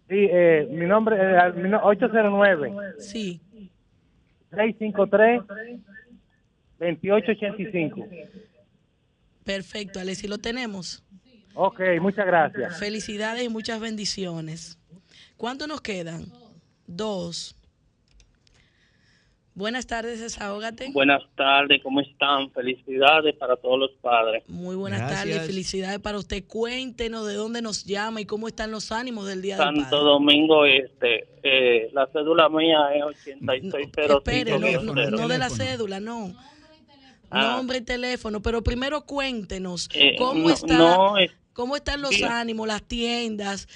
[0.07, 2.73] Sí, eh, mi nombre es no- 809.
[2.99, 3.41] Sí.
[4.51, 5.41] 653
[6.79, 8.07] 2885.
[9.45, 11.03] Perfecto, Alexis, lo tenemos.
[11.53, 12.77] Ok, muchas gracias.
[12.79, 14.77] Felicidades y muchas bendiciones.
[15.37, 16.25] ¿Cuánto nos quedan?
[16.87, 17.55] Dos.
[19.53, 20.89] Buenas tardes, desahógate.
[20.91, 22.51] Buenas tardes, ¿cómo están?
[22.51, 24.43] Felicidades para todos los padres.
[24.49, 26.43] Muy buenas tardes, felicidades para usted.
[26.45, 29.97] Cuéntenos de dónde nos llama y cómo están los ánimos del Día del Santo Padre.
[29.97, 31.27] Domingo Este.
[31.43, 34.17] Eh, la cédula mía es 8605.
[34.17, 36.35] Espere, no, no- no de la cédula, no.
[37.35, 37.55] Ah.
[37.57, 41.15] Nombre y teléfono, pero primero cuéntenos Eh, cómo no- está, no,
[41.53, 43.67] cómo están los ánimos, las tiendas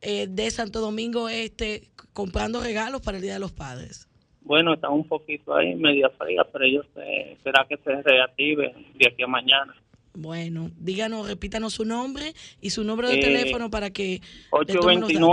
[0.00, 4.06] eh, de Santo Domingo Este comprando regalos para el Día de los Padres.
[4.42, 9.08] Bueno, está un poquito ahí, media fría, pero yo sé, será que se reactive de
[9.08, 9.74] aquí a mañana.
[10.14, 14.20] Bueno, díganos, repítanos su nombre y su número de Eh, teléfono para que
[14.66, 15.28] le tomen los datos.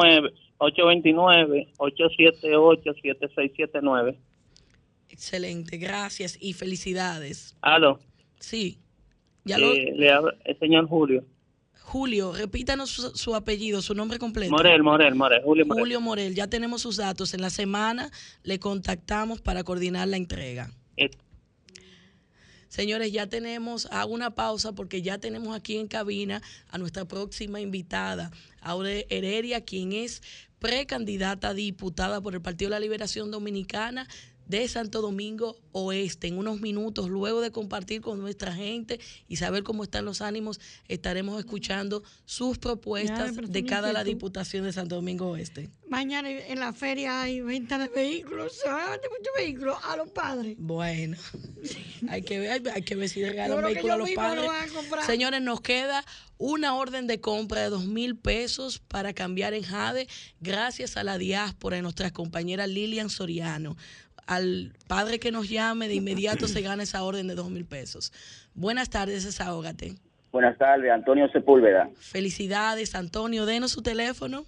[0.58, 4.35] 829 829 878
[5.10, 7.56] Excelente, gracias y felicidades.
[7.62, 8.00] Aló,
[8.40, 8.80] Sí,
[9.44, 11.24] ya lo, eh, le habla el señor Julio.
[11.82, 14.52] Julio, repítanos su, su apellido, su nombre completo.
[14.52, 15.82] Morel, Morel, Morel, Julio Morel.
[15.82, 17.34] Julio Morel, ya tenemos sus datos.
[17.34, 18.12] En la semana
[18.44, 20.72] le contactamos para coordinar la entrega.
[20.98, 21.12] Eh.
[22.68, 27.62] Señores, ya tenemos, hago una pausa porque ya tenemos aquí en cabina a nuestra próxima
[27.62, 28.32] invitada,
[28.62, 30.22] Aure Heredia, quien es
[30.60, 34.08] precandidata a diputada por el Partido de la Liberación Dominicana
[34.48, 36.28] de Santo Domingo Oeste.
[36.28, 40.60] En unos minutos, luego de compartir con nuestra gente y saber cómo están los ánimos,
[40.88, 45.70] estaremos escuchando sus propuestas de cada la diputación de Santo Domingo Oeste.
[45.88, 48.54] Mañana en la feria hay venta de vehículos.
[48.54, 50.56] Se van a vender muchos vehículos a los padres.
[50.58, 51.18] Bueno,
[52.10, 54.44] hay que ver, hay que ver si regalan vehículos a los padres.
[54.92, 55.06] lo a.
[55.06, 56.04] Señores, nos queda
[56.38, 60.08] una orden de compra de dos mil pesos para cambiar en Jade,
[60.42, 63.78] gracias a la diáspora de nuestra compañera Lilian Soriano.
[64.28, 68.12] Al padre que nos llame, de inmediato se gana esa orden de dos mil pesos.
[68.54, 69.96] Buenas tardes, desahógate.
[70.32, 73.46] Buenas tardes, Antonio Sepúlveda, Felicidades, Antonio.
[73.46, 74.46] Denos su teléfono.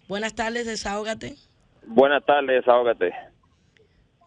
[0.09, 1.37] Buenas tardes, desahógate.
[1.87, 3.13] Buenas tardes, desahógate.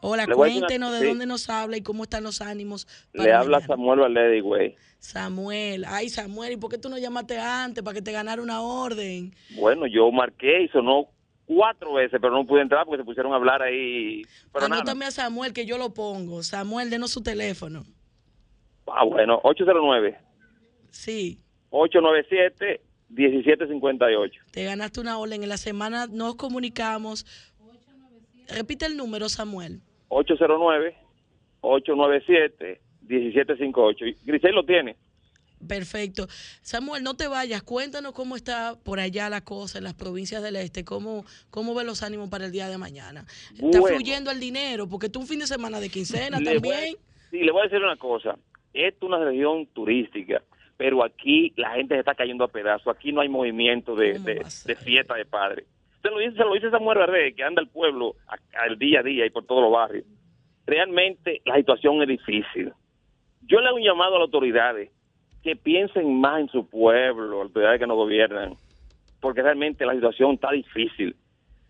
[0.04, 1.06] Hola, Le una- cuéntenos de sí.
[1.08, 2.88] dónde nos habla y cómo están los ánimos.
[3.14, 3.68] para Le habla mañana.
[3.76, 4.76] Samuel Valedi, güey.
[5.00, 5.86] Samuel.
[5.88, 9.34] Ay, Samuel, ¿y por qué tú no llamaste antes para que te ganara una orden?
[9.56, 11.08] Bueno, yo marqué y sonó
[11.46, 14.24] cuatro veces, pero no pude entrar porque se pusieron a hablar ahí.
[14.54, 14.82] Pero nada.
[14.82, 16.42] Anótame a Samuel que yo lo pongo.
[16.44, 17.84] Samuel, denos su teléfono.
[18.88, 20.18] Ah, bueno, 809
[20.90, 22.82] Sí, 897
[23.14, 24.42] 1758.
[24.52, 25.44] te ganaste una orden.
[25.44, 27.26] En la semana nos comunicamos.
[28.48, 29.82] Repite el número, Samuel.
[30.10, 30.96] 809
[31.62, 34.06] 897 1758.
[34.06, 34.96] Y Grisel lo tiene.
[35.68, 36.28] Perfecto.
[36.62, 37.62] Samuel, no te vayas.
[37.62, 40.84] Cuéntanos cómo está por allá la cosa en las provincias del este.
[40.84, 43.26] ¿Cómo, cómo ven los ánimos para el día de mañana?
[43.54, 43.86] ¿Está Bueno.
[43.88, 44.88] fluyendo el dinero?
[44.90, 46.96] Porque tú un fin de semana de quincena voy también.
[47.30, 48.38] sí, le voy a decir una cosa.
[48.74, 50.42] Esta es una región turística,
[50.82, 52.88] pero aquí la gente se está cayendo a pedazos.
[52.88, 55.66] Aquí no hay movimiento de, de, de fiesta de padre.
[56.02, 58.16] Se lo dice, se lo dice Samuel Verde, que anda el pueblo
[58.60, 60.06] al día a día y por todos los barrios.
[60.66, 62.74] Realmente la situación es difícil.
[63.42, 64.90] Yo le hago un llamado a las autoridades
[65.44, 68.56] que piensen más en su pueblo, autoridades que nos gobiernan,
[69.20, 71.16] porque realmente la situación está difícil.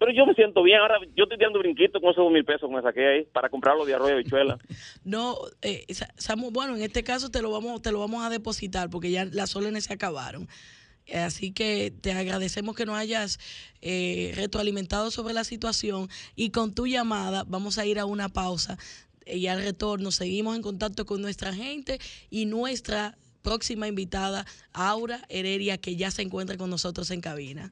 [0.02, 0.80] Pero yo me siento bien.
[0.80, 3.50] Ahora yo estoy dando brinquito con esos dos mil pesos que me saqué ahí para
[3.50, 4.58] comprarlo de arroz y habichuela.
[5.04, 8.30] No, eh, Sa- Samuel, bueno, en este caso te lo vamos, te lo vamos a
[8.32, 10.48] depositar porque ya las órdenes se acabaron.
[11.14, 13.38] Así que te agradecemos que nos hayas
[13.82, 18.78] eh, retroalimentado sobre la situación y con tu llamada vamos a ir a una pausa
[19.26, 22.00] eh, y al retorno seguimos en contacto con nuestra gente
[22.32, 27.72] y nuestra próxima invitada, Aura Heredia, que ya se encuentra con nosotros en cabina.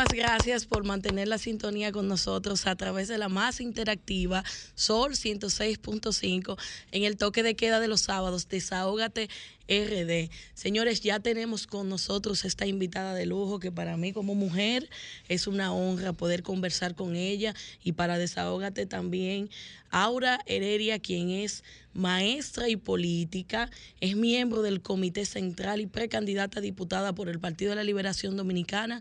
[0.00, 4.42] Muchísimas gracias por mantener la sintonía con nosotros a través de la más interactiva
[4.74, 6.58] Sol 106.5
[6.90, 8.48] en el toque de queda de los sábados.
[8.48, 9.28] Desahógate
[9.68, 10.30] RD.
[10.54, 14.88] Señores, ya tenemos con nosotros esta invitada de lujo que para mí como mujer
[15.28, 17.54] es una honra poder conversar con ella
[17.84, 19.50] y para Desahógate también
[19.90, 21.62] Aura Heredia, quien es
[21.92, 23.68] maestra y política,
[24.00, 28.36] es miembro del Comité Central y precandidata a diputada por el Partido de la Liberación
[28.36, 29.00] Dominicana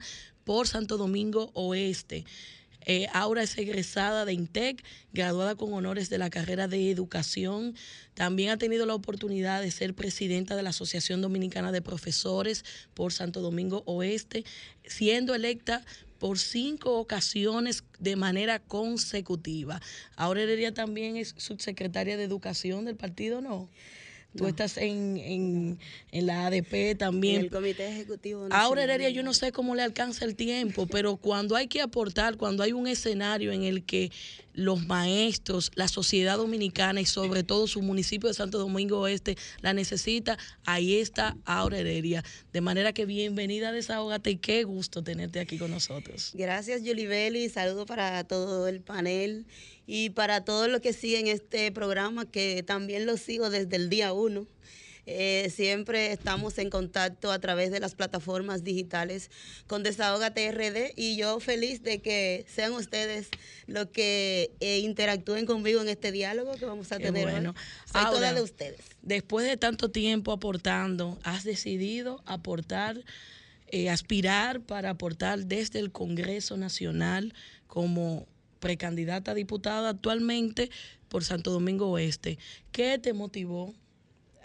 [0.50, 2.26] por Santo Domingo Oeste.
[2.84, 7.76] Eh, Aura es egresada de INTEC, graduada con honores de la carrera de educación.
[8.16, 12.66] También ha tenido la oportunidad de ser presidenta de la Asociación Dominicana de Profesores
[12.96, 14.44] por Santo Domingo Oeste,
[14.86, 15.86] siendo electa
[16.18, 19.80] por cinco ocasiones de manera consecutiva.
[20.16, 23.70] Aura Heredia también es subsecretaria de Educación del partido, ¿no?
[24.36, 24.50] Tú No.
[24.50, 25.80] estás en, en,
[26.12, 27.38] en la ADP también.
[27.38, 28.84] En el Comité Ejecutivo Ahora.
[28.84, 32.62] Heredia, yo no sé cómo le alcanza el tiempo, pero cuando hay que aportar, cuando
[32.62, 34.12] hay un escenario en el que
[34.54, 39.74] los maestros, la sociedad dominicana y sobre todo su municipio de Santo Domingo Oeste la
[39.74, 42.24] necesita, ahí está Aura Heredia.
[42.54, 46.32] De manera que bienvenida a Desahógate y qué gusto tenerte aquí con nosotros.
[46.34, 47.50] Gracias, Yulibeli.
[47.50, 49.46] Saludo para todo el panel
[49.86, 54.14] y para todos los que siguen este programa, que también lo sigo desde el día
[54.14, 54.48] uno.
[55.12, 59.32] Eh, siempre estamos en contacto a través de las plataformas digitales
[59.66, 63.30] con Desahógate RD y yo feliz de que sean ustedes
[63.66, 67.50] los que eh, interactúen conmigo en este diálogo que vamos a Qué tener bueno.
[67.50, 67.56] hoy.
[67.92, 68.82] Soy toda Ahora, de ustedes.
[69.02, 73.04] Después de tanto tiempo aportando, has decidido aportar,
[73.70, 77.34] eh, aspirar para aportar desde el Congreso Nacional
[77.66, 78.28] como
[78.60, 80.70] precandidata a diputada actualmente
[81.08, 82.38] por Santo Domingo Oeste.
[82.72, 83.74] ¿Qué te motivó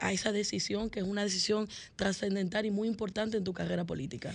[0.05, 4.35] a esa decisión, que es una decisión trascendental y muy importante en tu carrera política?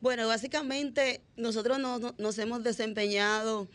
[0.00, 3.68] Bueno, básicamente nosotros nos, nos- hemos desempeñado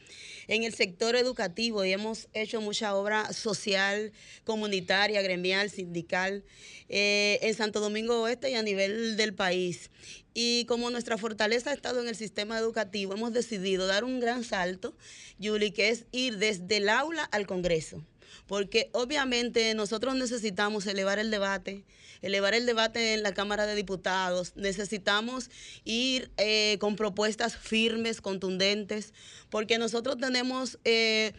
[0.48, 4.14] en el sector educativo y hemos hecho mucha obra social,
[4.46, 6.46] comunitaria, gremial, sindical,
[6.88, 9.92] eh, en Santo Domingo Oeste y a nivel del país.
[10.34, 14.46] Y como nuestra fortaleza ha estado en el sistema educativo, hemos decidido dar un gran
[14.46, 14.96] salto,
[15.40, 18.02] Yuli, que es ir desde el aula al Congreso
[18.48, 21.84] porque obviamente nosotros necesitamos elevar el debate,
[22.22, 25.50] elevar el debate en la Cámara de Diputados, necesitamos
[25.84, 29.14] ir eh, con propuestas firmes, contundentes,
[29.50, 31.34] porque nosotros tenemos eh,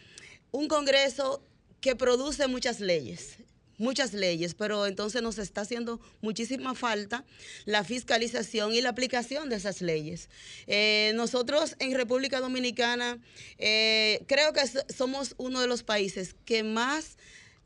[0.51, 1.43] un Congreso
[1.81, 3.37] que produce muchas leyes
[3.77, 7.25] muchas leyes, pero entonces nos está haciendo muchísima falta
[7.65, 10.29] la fiscalización y la aplicación de esas leyes.
[10.67, 13.17] Eh, nosotros en República Dominicana
[13.57, 17.17] eh, creo que so- somos uno de los países que más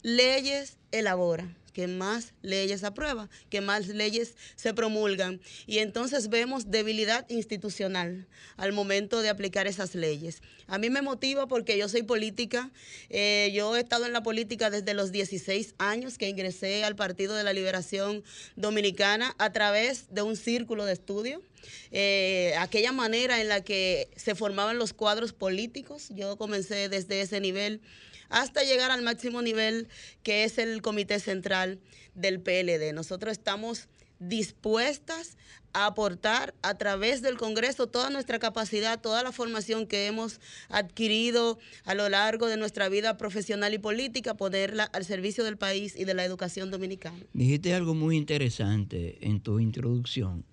[0.01, 1.47] leyes elabora
[1.79, 5.39] que más leyes aprueba, que más leyes se promulgan.
[5.65, 8.27] Y entonces vemos debilidad institucional
[8.57, 10.41] al momento de aplicar esas leyes.
[10.67, 12.69] A mí me motiva porque yo soy política.
[13.09, 17.33] eh, yo he estado en la política desde los 16 años que ingresé al Partido
[17.33, 18.25] de la Liberación
[18.57, 21.41] Dominicana a través de un círculo de estudio.
[21.91, 26.09] Eh, aquella manera en la que se formaban los cuadros políticos.
[26.09, 27.81] Yo comencé desde ese nivel
[28.29, 29.87] hasta llegar al máximo nivel
[30.23, 31.79] que es el Comité Central
[32.13, 32.93] del PLD.
[32.93, 33.87] Nosotros estamos
[34.19, 35.37] dispuestas
[35.73, 41.59] a aportar a través del Congreso toda nuestra capacidad, toda la formación que hemos adquirido
[41.85, 46.05] a lo largo de nuestra vida profesional y política, ponerla al servicio del país y
[46.05, 47.19] de la educación dominicana.
[47.33, 50.43] Dijiste algo muy interesante en tu introducción,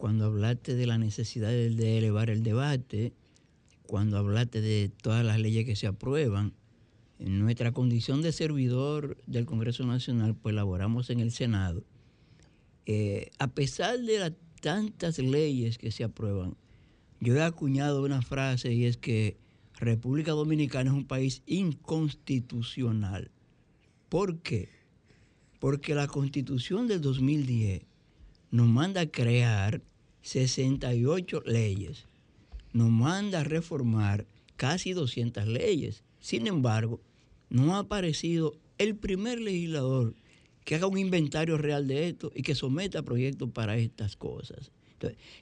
[0.00, 3.12] cuando hablaste de la necesidad de, elevar el debate,
[3.86, 6.54] cuando hablaste de todas las leyes que se aprueban.
[7.18, 11.84] En nuestra condición de servidor del Congreso Nacional, pues laboramos en el Senado.
[12.86, 14.32] Eh, a pesar de las
[14.62, 16.56] tantas leyes que se aprueban,
[17.20, 19.36] yo he acuñado una frase y es que
[19.78, 23.30] República Dominicana es un país inconstitucional.
[24.08, 24.70] ¿Por qué?
[25.58, 27.82] Porque la constitución del 2010
[28.50, 29.82] nos manda a crear
[30.22, 32.06] 68 leyes,
[32.72, 34.26] nos manda a reformar
[34.56, 36.02] casi 200 leyes.
[36.20, 37.00] Sin embargo,
[37.48, 40.14] no ha aparecido el primer legislador
[40.64, 44.70] que haga un inventario real de esto y que someta proyectos para estas cosas.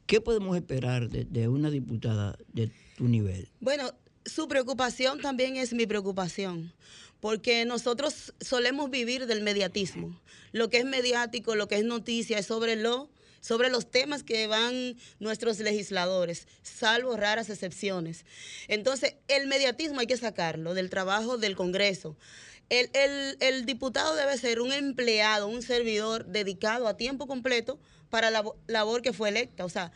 [0.06, 3.48] ¿qué podemos esperar de, de una diputada de tu nivel?
[3.60, 3.90] Bueno,
[4.24, 6.72] su preocupación también es mi preocupación,
[7.20, 10.18] porque nosotros solemos vivir del mediatismo.
[10.52, 14.46] Lo que es mediático, lo que es noticia, es sobre lo sobre los temas que
[14.46, 18.24] van nuestros legisladores, salvo raras excepciones.
[18.68, 22.16] Entonces, el mediatismo hay que sacarlo del trabajo del Congreso.
[22.68, 27.78] El, el- el diputado debe ser un empleado, un servidor dedicado a tiempo completo
[28.10, 29.64] para la labo- labor que fue electa.
[29.64, 29.90] O sea,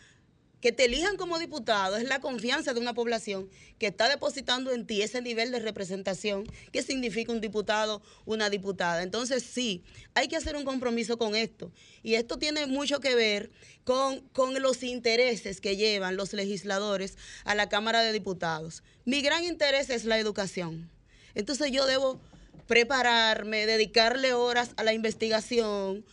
[0.62, 4.86] que te elijan como diputado es la confianza de una población que está depositando en
[4.86, 9.02] ti ese nivel de representación que significa un diputado, una diputada.
[9.02, 9.82] Entonces sí,
[10.14, 11.72] hay que hacer un compromiso con esto.
[12.04, 13.50] Y esto tiene mucho que ver
[13.82, 18.84] con, con los intereses que llevan los legisladores a la Cámara de Diputados.
[19.04, 20.88] Mi gran interés es la educación.
[21.34, 22.20] Entonces yo debo
[22.68, 26.04] prepararme, dedicarle horas a la investigación,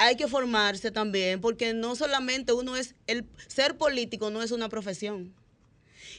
[0.00, 4.68] hay que formarse también, porque no solamente uno es, el ser político no es una
[4.68, 5.34] profesión.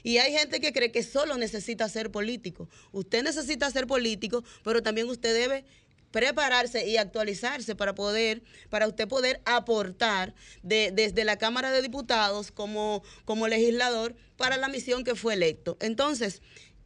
[0.04, 2.70] Y hay gente que cree que solo necesita ser político.
[2.92, 5.66] Usted necesita ser político, pero también usted debe
[6.12, 12.52] prepararse y actualizarse para poder, para usted poder aportar de- desde la Cámara de Diputados
[12.52, 15.78] como, como legislador para la misión que fue electo.
[15.80, 16.42] Entonces,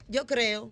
[0.08, 0.72] yo creo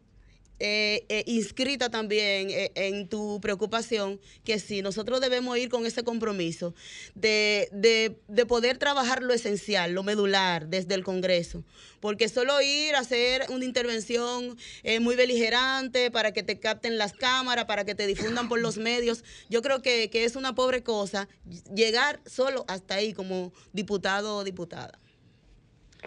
[0.66, 6.04] eh, eh, inscrita también eh, en tu preocupación, que sí, nosotros debemos ir con ese
[6.04, 6.74] compromiso
[7.16, 11.66] de, de- de poder trabajar lo esencial, lo medular desde el Congreso,
[12.00, 17.12] porque solo ir a hacer una intervención eh, muy beligerante para que te capten las
[17.12, 20.82] cámaras, para que te difundan por los medios, yo creo que, que es una pobre
[20.82, 21.28] cosa
[21.76, 24.98] llegar solo hasta ahí como diputado o diputada.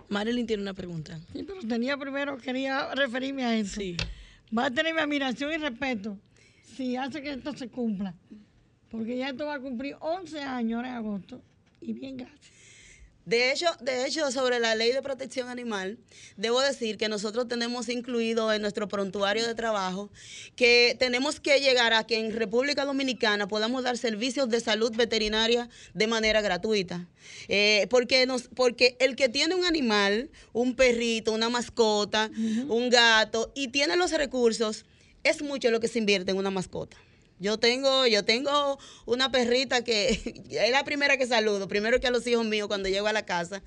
[0.08, 1.20] Marilyn tiene una pregunta.
[1.32, 3.80] Sí, pero tenía primero, quería referirme a eso.
[4.56, 6.18] Va a tener mi admiración y respeto
[6.62, 8.14] si hace que esto se cumpla.
[8.90, 11.40] Porque ya esto va a cumplir 11 años en agosto.
[11.80, 12.55] Y bien, gracias.
[13.26, 15.98] De hecho, de hecho, sobre la ley de protección animal,
[16.36, 20.10] debo decir que nosotros tenemos incluido en nuestro prontuario de trabajo
[20.54, 25.68] que tenemos que llegar a que en República Dominicana podamos dar servicios de salud veterinaria
[25.92, 27.08] de manera gratuita.
[27.48, 32.30] Eh, porque, nos, porque el que tiene un animal, un perrito, una mascota,
[32.68, 34.84] un gato, y tiene los recursos,
[35.24, 36.96] es mucho lo que se invierte en una mascota.
[37.38, 42.10] Yo tengo, yo tengo una perrita que es la primera que saludo, primero que a
[42.10, 43.62] los hijos míos cuando llego a la casa,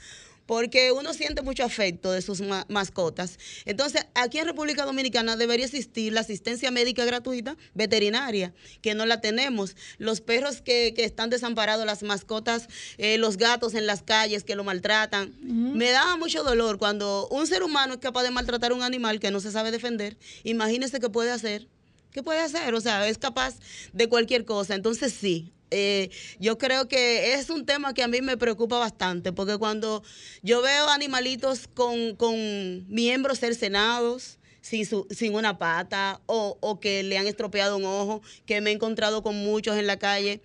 [0.48, 3.38] porque uno siente mucho afecto de sus ma- mascotas.
[3.66, 9.22] Entonces, aquí en República Dominicana debería existir la asistencia médica gratuita veterinaria, que no la
[9.22, 9.76] tenemos.
[10.00, 12.68] Los perros que, que están desamparados, las mascotas,
[12.98, 15.36] eh, los gatos en las calles que lo maltratan.
[15.78, 19.20] Me da mucho dolor cuando un ser humano es capaz de maltratar a un animal
[19.20, 20.18] que no se sabe defender.
[20.44, 21.68] Imagínese qué puede hacer.
[22.12, 22.74] ¿Qué puede hacer?
[22.74, 23.56] O sea, es capaz
[23.94, 24.76] de cualquier cosa.
[24.76, 26.10] Entonces sí, eh,
[26.40, 30.02] yo creo que es un tema que a mí me preocupa bastante, porque cuando
[30.42, 32.36] yo veo animalitos con, con
[32.92, 38.22] miembros cercenados, sin, su- sin una pata, o, o que le han estropeado un ojo,
[38.46, 40.42] que me he encontrado con muchos en la calle,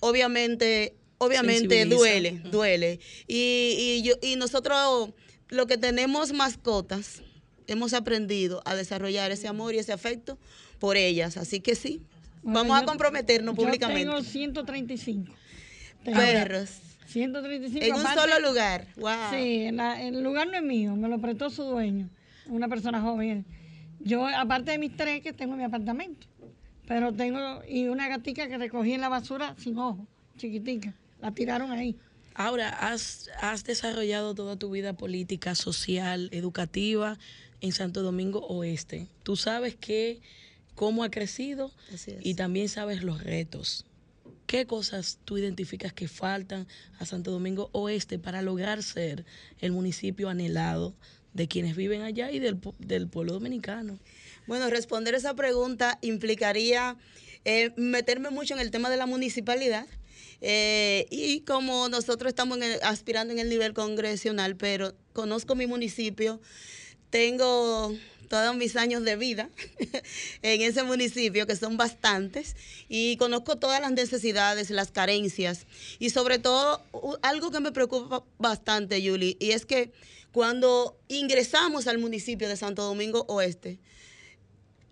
[0.00, 3.00] obviamente, obviamente duele, duele.
[3.26, 5.10] Y, y, yo, y nosotros,
[5.48, 7.22] lo que tenemos mascotas,
[7.66, 10.38] hemos aprendido a desarrollar ese amor y ese afecto
[10.78, 11.36] por ellas.
[11.36, 12.02] Así que sí,
[12.42, 14.04] vamos a yo- comprometernos públicamente.
[14.04, 15.32] Yo tengo 135.
[16.04, 16.70] Perros.
[17.06, 17.84] 135.
[17.84, 18.86] En un aparte- solo lugar.
[18.96, 19.10] Wow.
[19.32, 22.08] Sí, en la- el lugar no es mío, me lo prestó su dueño,
[22.46, 23.44] una persona joven.
[24.00, 26.26] Yo, aparte de mis tres que tengo en mi apartamento,
[26.86, 30.06] pero tengo, y una gatica que recogí en la basura sin ojo,
[30.36, 31.96] chiquitica, la tiraron ahí.
[32.34, 37.18] Ahora, has, has desarrollado toda tu vida política, social, educativa
[37.60, 39.08] en Santo Domingo Oeste.
[39.24, 40.20] Tú sabes que
[40.78, 41.72] cómo ha crecido
[42.22, 43.84] y también sabes los retos.
[44.46, 46.68] ¿Qué cosas tú identificas que faltan
[47.00, 49.26] a Santo Domingo Oeste para lograr ser
[49.60, 50.94] el municipio anhelado
[51.34, 53.98] de quienes viven allá y del, del pueblo dominicano?
[54.46, 56.96] Bueno, responder esa pregunta implicaría
[57.44, 59.86] eh, meterme mucho en el tema de la municipalidad.
[60.40, 65.66] Eh, y como nosotros estamos en el- aspirando en el nivel congresional, pero conozco mi
[65.66, 66.40] municipio,
[67.10, 67.92] tengo
[68.28, 69.50] todos mis años de vida
[70.42, 72.56] en ese municipio, que son bastantes,
[72.88, 75.66] y conozco todas las necesidades, las carencias,
[75.98, 76.82] y sobre todo
[77.22, 79.92] algo que me preocupa bastante, Yuli, y es que
[80.32, 83.78] cuando ingresamos al municipio de Santo Domingo Oeste,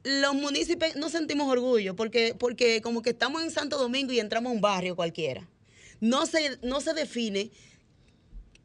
[0.02, 4.50] los municipios no sentimos orgullo porque, porque como que estamos en Santo Domingo y entramos
[4.50, 5.48] a un barrio cualquiera.
[6.00, 7.50] No se, no se define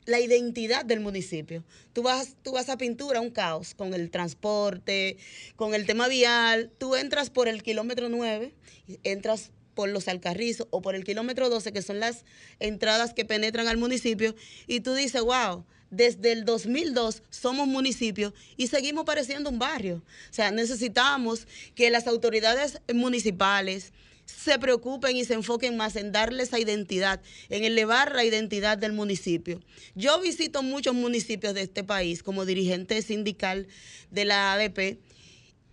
[0.05, 1.63] la identidad del municipio.
[1.93, 5.17] Tú vas, tú vas a pintura, un caos con el transporte,
[5.55, 6.71] con el tema vial.
[6.77, 8.53] Tú entras por el kilómetro 9,
[8.87, 12.25] y entras por los Alcarrizos o por el kilómetro 12, que son las
[12.59, 14.35] entradas que penetran al municipio,
[14.67, 20.03] y tú dices, wow, desde el 2002 somos municipio y seguimos pareciendo un barrio.
[20.29, 23.91] O sea, necesitamos que las autoridades municipales
[24.31, 28.93] se preocupen y se enfoquen más en darle esa identidad, en elevar la identidad del
[28.93, 29.59] municipio.
[29.95, 33.67] Yo visito muchos municipios de este país como dirigente sindical
[34.09, 34.99] de la ADP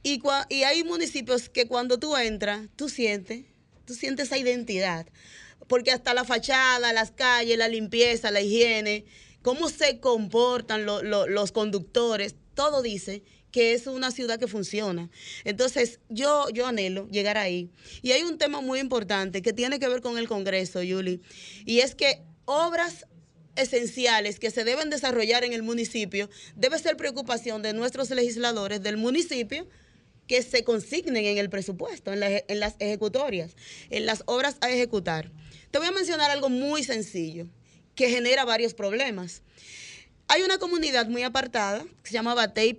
[0.03, 0.21] y,
[0.65, 3.45] hay municipios que cuando tú entras, tú sientes,
[3.85, 5.07] tú sientes esa identidad.
[5.67, 9.05] Porque hasta la fachada, las calles, la limpieza, la higiene,
[9.43, 15.11] cómo se comportan lo- lo- los conductores, todo dice que es una ciudad que funciona.
[15.45, 17.71] Entonces, yo, yo anhelo llegar ahí.
[18.03, 21.21] Y hay un tema muy importante que tiene que ver con el Congreso, Yuli,
[21.65, 23.07] y es que obras
[23.57, 28.97] esenciales que se deben desarrollar en el municipio debe ser preocupación de nuestros legisladores del
[28.97, 29.67] municipio
[30.29, 33.57] que se consignen en el presupuesto, en, la- en las ejecutorias,
[33.91, 35.33] en las obras a ejecutar.
[35.71, 37.47] Te voy a mencionar algo muy sencillo
[37.95, 39.43] que genera varios problemas.
[40.29, 42.77] Hay una comunidad muy apartada que se llama Bate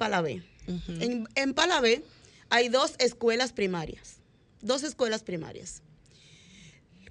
[0.88, 2.04] en, en Palabé
[2.50, 4.18] hay dos escuelas primarias,
[4.62, 5.82] dos escuelas primarias.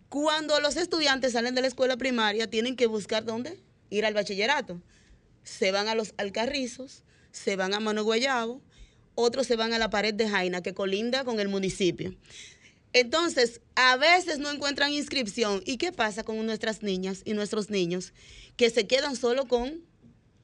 [0.09, 3.61] Cuando los estudiantes salen de la escuela primaria, tienen que buscar dónde?
[3.91, 4.81] Ir al bachillerato.
[5.45, 8.63] Se van a los Alcarrizos, se van a Mano Guayabo,
[9.15, 12.15] otros se van a la pared de Jaina, que colinda con el municipio.
[12.93, 15.63] Entonces, a veces no encuentran inscripción.
[15.67, 18.13] ¿Y qué pasa con nuestras niñas y nuestros niños
[18.57, 19.83] que se quedan solo con,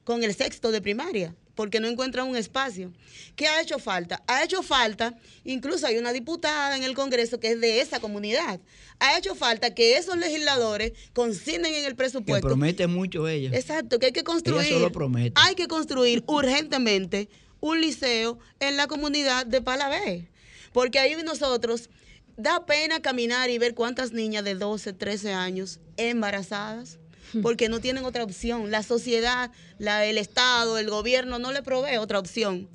[0.05, 1.35] con el sexto de primaria?
[1.55, 2.91] Porque no encuentran un espacio.
[3.35, 4.23] ¿Qué ha hecho falta?
[4.27, 8.59] Ha hecho falta, incluso hay una diputada en el Congreso que es de esa comunidad.
[8.99, 13.51] Ha hecho falta que esos legisladores consignen en el Que presupuesto promete mucho ella.
[13.57, 14.67] Exacto, que hay que construir.
[14.71, 15.33] solo promete.
[15.35, 17.29] Hay que construir urgentemente
[17.59, 20.29] un liceo en la comunidad de Palabé.
[20.73, 21.89] Porque ahí nosotros
[22.37, 26.99] da pena caminar y ver cuántas niñas de 12, 13 años embarazadas.
[27.41, 28.71] Porque no tienen otra opción.
[28.71, 32.69] La sociedad, el Estado, el gobierno no le provee otra opción.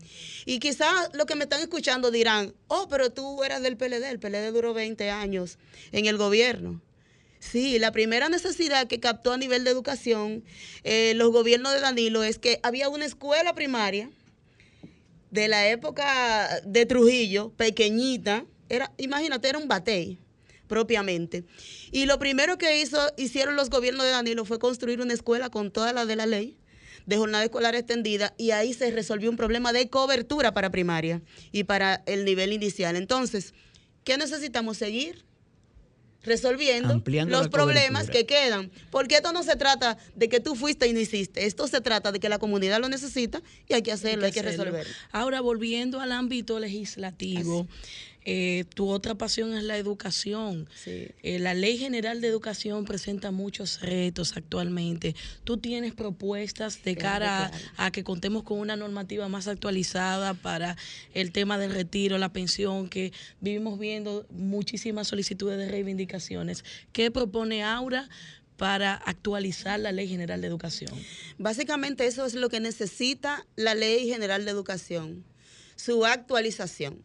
[0.44, 4.04] Y quizás los que me están escuchando dirán, oh, pero tú eras del PLD.
[4.10, 5.58] El PLD duró 20 años
[5.92, 6.80] en el gobierno.
[7.40, 10.44] Sí, la primera necesidad que captó a nivel de educación
[10.84, 14.10] eh, los gobiernos de Danilo es que había una escuela primaria
[15.30, 20.18] de la época de Trujillo, pequeñita, era, imagínate, era un batey
[20.70, 21.44] propiamente.
[21.90, 25.72] Y lo primero que hizo, hicieron los gobiernos de Danilo fue construir una escuela con
[25.72, 26.56] todas las de la ley
[27.06, 31.64] de jornada escolar extendida y ahí se resolvió un problema de cobertura para primaria y
[31.64, 32.94] para el nivel inicial.
[32.94, 33.52] Entonces,
[34.04, 35.24] ¿qué necesitamos seguir?
[36.22, 38.18] resolviendo Ampliando los la problemas cobertura.
[38.18, 38.70] que quedan.
[38.90, 41.46] Porque esto no se trata de que tú fuiste y no hiciste.
[41.46, 44.40] Esto se trata de que la comunidad lo necesita y hay que hacerlo, hay que,
[44.40, 44.64] hacerlo.
[44.64, 44.94] resolverlo.
[45.12, 47.66] Ahora, volviendo al ámbito legislativo,
[48.24, 50.68] eh, tu otra pasión es la educación.
[50.86, 55.14] Eh, la Ley General de Educación presenta muchos retos actualmente.
[55.44, 60.76] ¿Tú tienes propuestas de Claro, cara a que contemos con una normativa más actualizada para
[61.14, 66.64] el tema del retiro, la pensión, que vivimos viendo muchísimas solicitudes de reivindicaciones?
[66.92, 68.08] ¿Qué propone Aura?
[68.56, 70.92] para actualizar la Ley General de Educación.
[71.38, 75.24] Básicamente eso es lo que necesita la Ley General de Educación,
[75.76, 77.02] su actualización.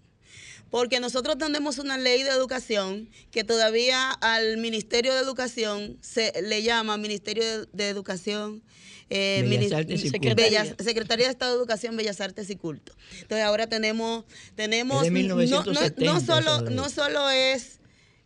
[0.70, 6.64] Porque nosotros tenemos una ley de educación que todavía al Ministerio de Educación se le
[6.64, 8.64] llama Ministerio de, de Educación.
[9.10, 10.64] eh, Bellas Artes y Secretaría.
[10.64, 12.94] Bellas- Secretaría de Estado de Educación, Bellas Artes y Culto.
[13.22, 14.26] Entonces ahora tenemos,
[14.56, 17.80] tenemos de no- no, no, 1970 no solo, no solo es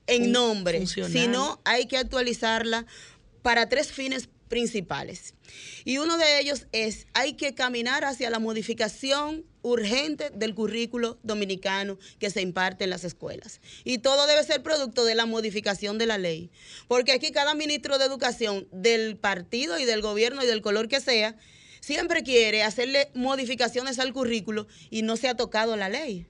[0.07, 1.11] en nombre, funcional.
[1.11, 2.85] sino hay que actualizarla
[3.43, 5.35] para tres fines principales.
[5.85, 11.97] Y uno de ellos es, hay que caminar hacia la modificación urgente del currículo dominicano
[12.19, 13.61] que se imparte en las escuelas.
[13.83, 16.51] Y todo debe ser producto de la modificación de la ley.
[16.87, 20.99] Porque aquí cada ministro de educación del partido y del gobierno y del color que
[20.99, 21.35] sea,
[21.79, 26.27] siempre quiere hacerle modificaciones al currículo y no se ha tocado la ley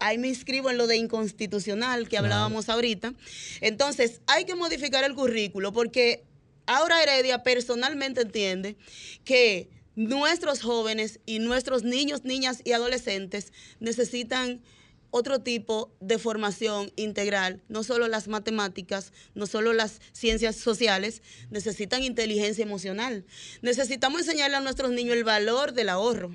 [0.00, 3.12] ahí me inscribo en lo de inconstitucional que hablábamos ahorita.
[3.60, 6.24] Entonces, hay que modificar el currículo porque
[6.66, 8.76] Aura Heredia personalmente entiende
[9.24, 14.62] que nuestros jóvenes y nuestros niños, niñas y adolescentes necesitan
[15.10, 22.02] otro tipo de formación integral, no solo las matemáticas, no solo las ciencias sociales, necesitan
[22.04, 23.24] inteligencia emocional.
[23.60, 26.30] Necesitamos enseñarle a nuestros niños el valor del ahorro.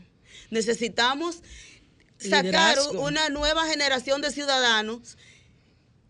[0.49, 1.41] Necesitamos
[2.17, 3.01] sacar Liderazgo.
[3.01, 5.17] una nueva generación de ciudadanos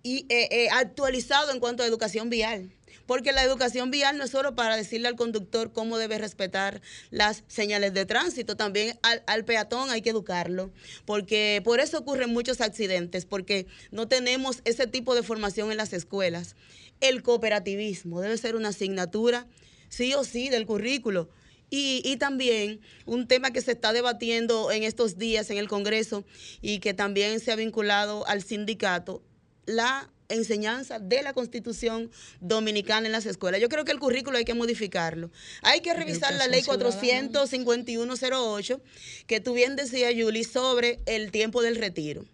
[0.01, 2.71] y eh, eh, actualizado en cuanto a educación vial.
[3.05, 7.43] Porque la educación vial no es solo para decirle al conductor cómo debe respetar las
[7.47, 10.71] señales de tránsito, también al, peatón hay que educarlo.
[11.05, 15.93] Porque por eso ocurren muchos accidentes, porque no tenemos ese tipo de formación en las
[15.93, 16.55] escuelas.
[17.01, 19.47] El cooperativismo debe ser una asignatura,
[19.89, 21.29] sí o sí, del currículo.
[21.69, 26.23] Y, y también un tema que se está debatiendo en estos días en el Congreso
[26.61, 29.23] y que también se ha vinculado al sindicato,
[29.65, 33.61] la enseñanza de la Constitución dominicana en las escuelas.
[33.61, 35.31] Yo creo que el currículo hay que modificarlo.
[35.61, 38.81] Hay que revisar la ley Educación 45108,
[39.27, 42.25] que tú bien decías, Yuli, sobre el tiempo del retiro.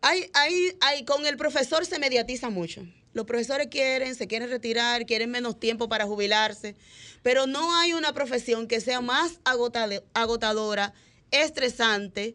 [0.00, 2.86] Hay, hay, hay, con el profesor se mediatiza mucho.
[3.14, 6.74] Los profesores quieren, se quieren retirar, quieren menos tiempo para jubilarse,
[7.22, 10.92] pero no hay una profesión que sea más agotadora,
[11.30, 12.34] estresante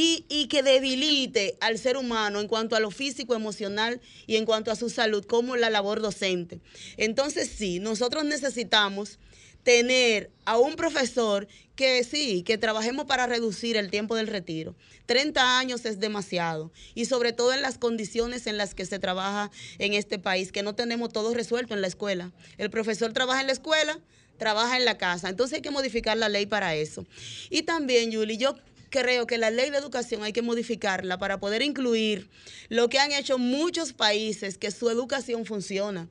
[0.00, 4.70] y, que debilite al ser humano en cuanto a lo físico, emocional y en cuanto
[4.70, 6.60] a su salud, como la labor docente.
[6.96, 9.18] Entonces, sí, nosotros necesitamos
[9.64, 14.76] tener a un profesor que sí, que trabajemos para reducir el tiempo del retiro.
[15.06, 19.50] 30 años es demasiado y sobre todo en las condiciones en las que se trabaja
[19.78, 22.32] en este país, que no tenemos todo resuelto en la escuela.
[22.56, 23.98] El profesor trabaja en la escuela,
[24.38, 27.04] trabaja en la casa, entonces hay que modificar la ley para eso.
[27.50, 28.54] Y también, Yuli, yo
[28.90, 32.30] creo que la ley de educación hay que modificarla para poder incluir
[32.68, 36.08] lo que han hecho muchos países, que su educación funciona.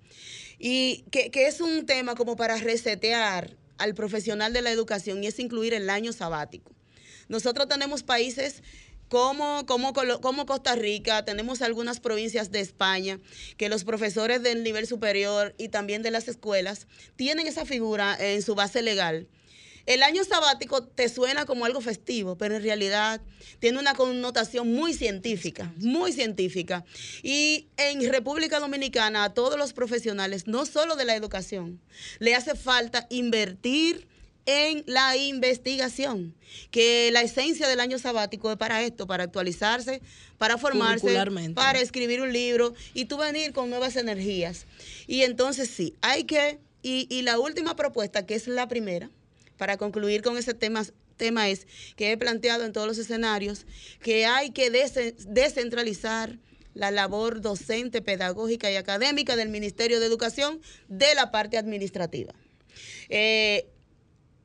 [0.60, 5.28] Y que, que es un tema como para resetear al profesional de la educación y
[5.28, 6.72] es incluir el año sabático.
[7.28, 8.64] Nosotros tenemos países
[9.10, 13.20] como, como, como Costa Rica, tenemos algunas provincias de España
[13.56, 18.42] que los profesores del nivel superior y también de las escuelas tienen esa figura en
[18.42, 19.28] su base legal.
[19.88, 23.22] El año sabático te suena como algo festivo, pero en realidad
[23.60, 26.84] tiene una connotación muy científica, muy científica.
[27.24, 31.80] Y en República Dominicana a todos los profesionales, no solo de la educación,
[32.20, 34.06] le hace falta invertir
[34.46, 36.36] en la investigación,
[36.70, 40.02] que la esencia del año sabático es para esto, para actualizarse,
[40.38, 41.18] para formarse,
[41.56, 44.66] para escribir un libro y tú venir con nuevas energías.
[45.06, 49.10] Y entonces sí, hay que, y, y la última propuesta, que es la primera,
[49.58, 50.86] para concluir con ese tema,
[51.18, 53.66] tema es que he planteado en todos los escenarios,
[54.02, 56.38] que hay que descentralizar
[56.74, 62.34] la labor docente, pedagógica y académica del Ministerio de Educación de la parte administrativa.
[63.10, 63.68] Eh,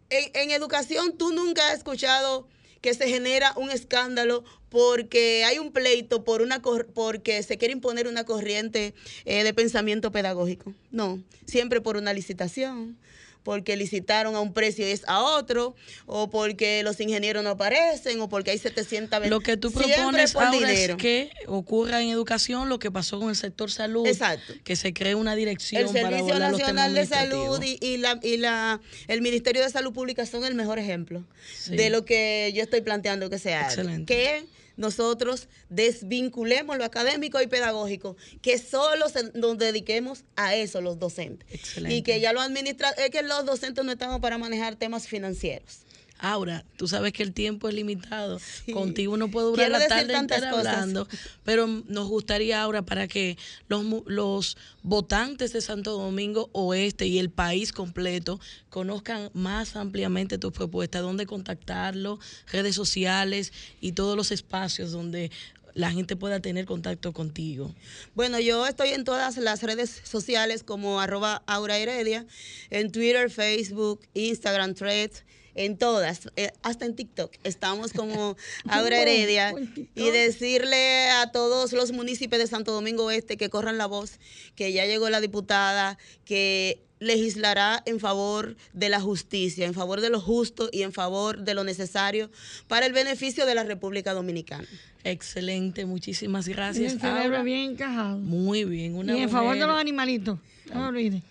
[0.08, 2.48] en, educación tú nunca has escuchado
[2.80, 8.08] que se genera un escándalo porque hay un pleito por una porque se quiere imponer
[8.08, 8.94] una corriente
[9.24, 10.74] eh, de pensamiento pedagógico.
[10.90, 12.98] No, siempre por una licitación,
[13.42, 15.74] porque licitaron a un precio y es a otro,
[16.06, 20.32] o porque los ingenieros no aparecen, o porque hay 700 ven- Lo que tú propones
[20.32, 20.94] por ahora dinero.
[20.94, 24.06] es que ocurra en educación lo que pasó con el sector salud.
[24.06, 24.52] Exacto.
[24.64, 27.06] Que se cree una dirección El para Servicio Nacional de.
[27.06, 31.24] Salud y, y la, y la, el Ministerio de Salud Pública son el mejor ejemplo
[31.58, 31.76] Sí.
[31.76, 33.66] de lo que yo estoy planteando que se haga.
[33.66, 34.12] Excelente.
[34.14, 34.44] Que
[34.76, 41.46] nosotros desvinculemos lo académico y pedagógico, que solo se- nos dediquemos a eso los docentes.
[41.52, 41.94] Excelente.
[41.96, 45.81] Y que ya lo administra, es que los docentes no estamos para manejar temas financieros.
[46.24, 48.38] Ahora, tú sabes que el tiempo es limitado.
[48.72, 50.66] Contigo no puedo durar Quiero la tarde entera cosas.
[50.68, 51.08] hablando,
[51.42, 53.36] pero nos gustaría ahora para que
[53.66, 58.38] los votantes de Santo Domingo Oeste y el país completo
[58.70, 62.20] conozcan más ampliamente tus propuestas, dónde contactarlo,
[62.52, 65.32] redes sociales y todos los espacios donde
[65.74, 67.74] la gente pueda tener contacto contigo.
[68.14, 72.26] Bueno, yo estoy en todas las redes sociales como arroba Aura Heredia,
[72.70, 75.24] en Twitter, Facebook, Instagram, Threads,
[75.54, 77.32] en todas, eh, hasta en TikTok.
[77.44, 78.36] Estamos como
[78.68, 79.54] Aura Heredia
[79.94, 84.18] y decirle a todos los municipios de Santo Domingo Este que corran la voz,
[84.54, 90.08] que ya llegó la diputada, que legislará en favor de la justicia, en favor de
[90.08, 92.30] lo justo y en favor de lo necesario
[92.68, 94.68] para el beneficio de la República Dominicana.
[95.02, 96.92] Excelente, muchísimas gracias.
[97.00, 97.42] Cerebro Aura.
[97.42, 98.18] bien encajado.
[98.18, 100.38] Muy bien, una y en favor de los animalitos.
[100.72, 101.22] No lo olvides.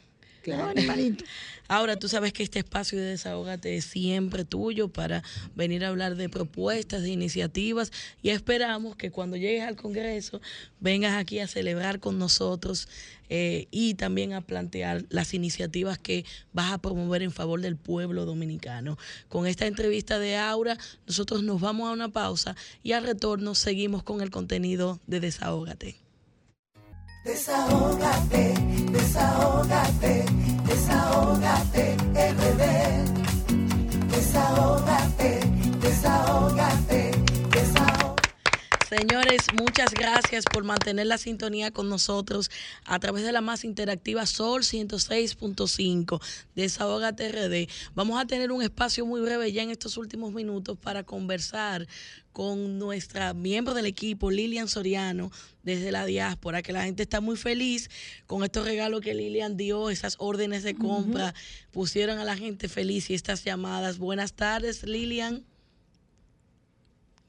[0.45, 1.27] Los animalitos.
[1.71, 5.23] Ahora tú sabes que este espacio de Desahógate es siempre tuyo para
[5.55, 10.41] venir a hablar de propuestas, de iniciativas y esperamos que cuando llegues al Congreso
[10.81, 12.89] vengas aquí a celebrar con nosotros
[13.29, 18.25] eh, y también a plantear las iniciativas que vas a promover en favor del pueblo
[18.25, 18.97] dominicano.
[19.29, 20.77] Con esta entrevista de Aura
[21.07, 25.95] nosotros nos vamos a una pausa y al retorno seguimos con el contenido de Desahógate.
[27.23, 28.55] Desahógate,
[28.91, 30.25] desahógate,
[30.71, 32.63] desahógate, RD.
[34.11, 35.39] Desahógate,
[35.81, 37.10] desahógate.
[38.91, 42.51] Señores, muchas gracias por mantener la sintonía con nosotros
[42.83, 46.21] a través de la más interactiva Sol 106.5
[46.55, 47.71] de Desahógate RD.
[47.95, 51.87] Vamos a tener un espacio muy breve ya en estos últimos minutos para conversar
[52.33, 55.31] con nuestra miembro del equipo, Lilian Soriano,
[55.63, 57.89] desde la diáspora, que la gente está muy feliz
[58.27, 61.33] con estos regalos que Lilian dio, esas órdenes de compra,
[61.71, 63.99] pusieron a la gente feliz y estas llamadas.
[63.99, 65.45] Buenas tardes, Lilian.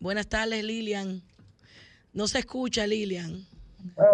[0.00, 1.22] Buenas tardes, Lilian.
[2.12, 3.46] No se escucha, Lilian.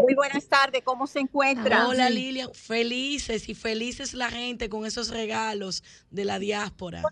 [0.02, 1.86] Muy buenas tardes, ¿cómo se encuentra?
[1.88, 2.52] Hola, Lilian.
[2.54, 7.02] Felices y felices la gente con esos regalos de la diáspora.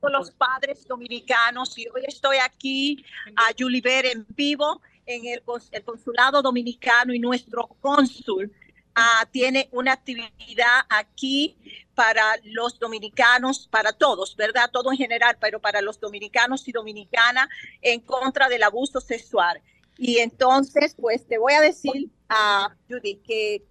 [0.00, 3.04] Con los padres dominicanos y hoy estoy aquí
[3.36, 8.50] a Juliver en vivo en el, cons- el consulado dominicano y nuestro cónsul
[8.94, 11.58] ah, tiene una actividad aquí
[11.94, 14.70] para los dominicanos, para todos, ¿verdad?
[14.72, 17.48] Todo en general, pero para los dominicanos y dominicanas
[17.82, 19.60] en contra del abuso sexual.
[20.02, 23.62] Y entonces, pues te voy a decir, a Judy, que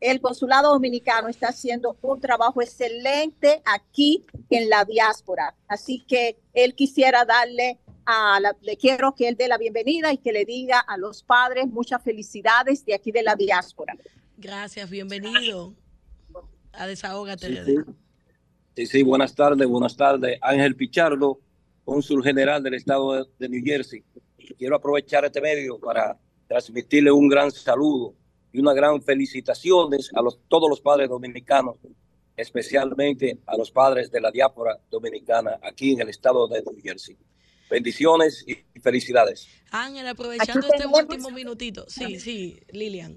[0.00, 5.54] el consulado dominicano está haciendo un trabajo excelente aquí en la diáspora.
[5.68, 10.16] Así que él quisiera darle a la, le quiero que él dé la bienvenida y
[10.16, 13.94] que le diga a los padres muchas felicidades de aquí de la diáspora.
[14.38, 15.74] Gracias, bienvenido
[16.72, 17.48] a Desahógate.
[17.48, 17.76] Sí, sí.
[18.76, 20.38] Sí, sí, buenas tardes, buenas tardes.
[20.40, 21.38] Ángel Pichardo,
[21.84, 24.02] cónsul general del estado de, de New Jersey.
[24.54, 28.14] Quiero aprovechar este medio para transmitirle un gran saludo
[28.52, 31.76] y una gran felicitaciones a los, todos los padres dominicanos,
[32.36, 37.16] especialmente a los padres de la diáspora dominicana aquí en el estado de New Jersey.
[37.68, 39.48] Bendiciones y felicidades.
[39.70, 41.84] Ángel, aprovechando este último minutito.
[41.88, 43.16] Sí, sí, Lilian.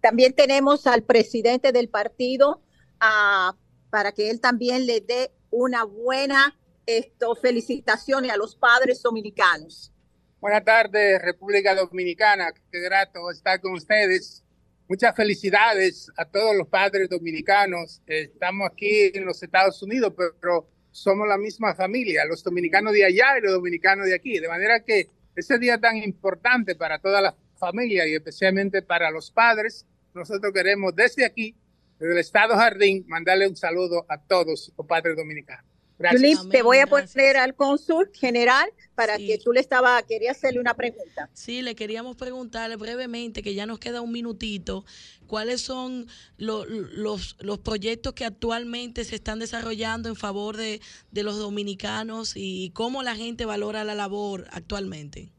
[0.00, 2.62] También tenemos al presidente del partido
[3.00, 3.56] ah,
[3.90, 9.92] para que él también le dé una buena esto, felicitaciones a los padres dominicanos.
[10.40, 12.50] Buenas tardes, República Dominicana.
[12.72, 14.42] Qué grato estar con ustedes.
[14.88, 18.00] Muchas felicidades a todos los padres dominicanos.
[18.06, 23.36] Estamos aquí en los Estados Unidos, pero somos la misma familia, los dominicanos de allá
[23.36, 24.38] y los dominicanos de aquí.
[24.38, 29.30] De manera que ese día tan importante para toda la familia y especialmente para los
[29.30, 29.84] padres,
[30.14, 31.54] nosotros queremos desde aquí,
[31.98, 35.69] desde el Estado Jardín, mandarle un saludo a todos los padres dominicanos.
[36.00, 36.22] Gracias.
[36.22, 40.58] Yulín, te voy a poner al cónsul general para que tú le estaba, quería hacerle
[40.58, 41.28] una pregunta.
[41.34, 44.84] Sí, le queríamos preguntarle brevemente, que ya nos queda un minutito,
[45.26, 46.06] cuáles son
[46.38, 52.32] lo- los, los proyectos que actualmente se están desarrollando en favor de, de los dominicanos
[52.34, 55.32] y cómo la gente valora la labor actualmente.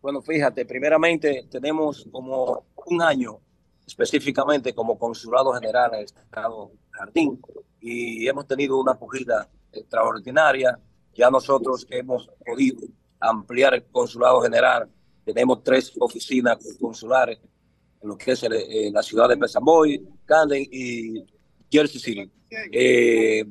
[0.00, 3.40] Bueno, fíjate, primeramente tenemos como un año
[3.86, 7.40] específicamente como consulado general en el estado Jardín
[7.80, 10.78] y hemos tenido una acogida extraordinaria.
[11.14, 12.80] Ya nosotros hemos podido
[13.20, 14.88] ampliar el consulado general.
[15.24, 17.38] Tenemos tres oficinas consulares
[18.02, 21.24] en lo que es el- eh, la ciudad de Pesamboy, Camden y
[21.70, 22.30] Jersey City.
[22.72, 23.44] Eh,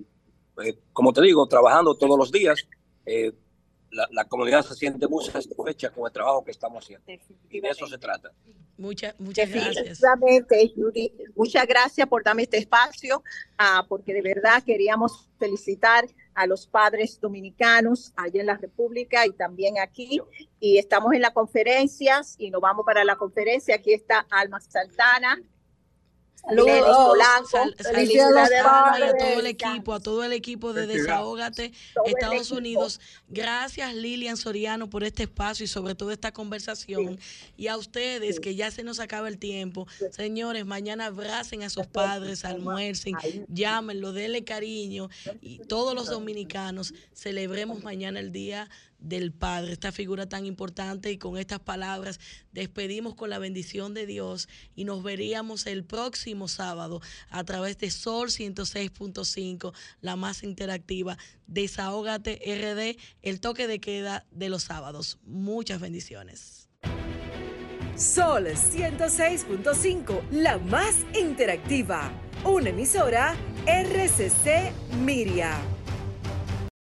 [0.64, 2.66] eh, como te digo, trabajando todos los días.
[3.96, 7.06] La, la comunidad se siente muy satisfecha con el trabajo que estamos haciendo.
[7.50, 8.32] Y de eso se trata.
[8.78, 10.02] Muchas, muchas gracias.
[10.76, 13.24] Judy, muchas gracias por darme este espacio,
[13.58, 19.32] ah, porque de verdad queríamos felicitar a los padres dominicanos allá en la República y
[19.32, 20.20] también aquí.
[20.60, 23.76] Y estamos en las conferencias y nos vamos para la conferencia.
[23.76, 25.42] Aquí está Alma Santana.
[26.42, 27.50] Saludos, Polanco.
[27.50, 30.86] Sal- saludos Felicidades, a Alma y a todo el equipo, a todo el equipo de.
[30.88, 31.72] Desahógate
[32.06, 32.52] Estados.
[32.52, 33.00] Unidos.
[33.30, 37.20] Gracias Lilian Soriano por este espacio y sobre todo esta conversación.
[37.58, 39.88] Y a ustedes que ya se nos acaba el tiempo.
[40.12, 43.16] Señores, mañana abracen a sus padres, almuercen,
[43.48, 45.10] llámenlo, denle cariño.
[45.42, 48.70] Y todos los dominicanos celebremos mañana el Día
[49.06, 52.20] del Padre, esta figura tan importante y con estas palabras
[52.52, 57.92] despedimos con la bendición de Dios y nos veríamos el próximo sábado a través de
[57.92, 61.18] Sol 106.5, la más interactiva.
[61.48, 65.20] Desahógate RD, el toque de queda de los sábados.
[65.24, 66.68] Muchas bendiciones.
[67.96, 72.12] Sol 106.5, la más interactiva.
[72.44, 75.75] Una emisora RCC Miria.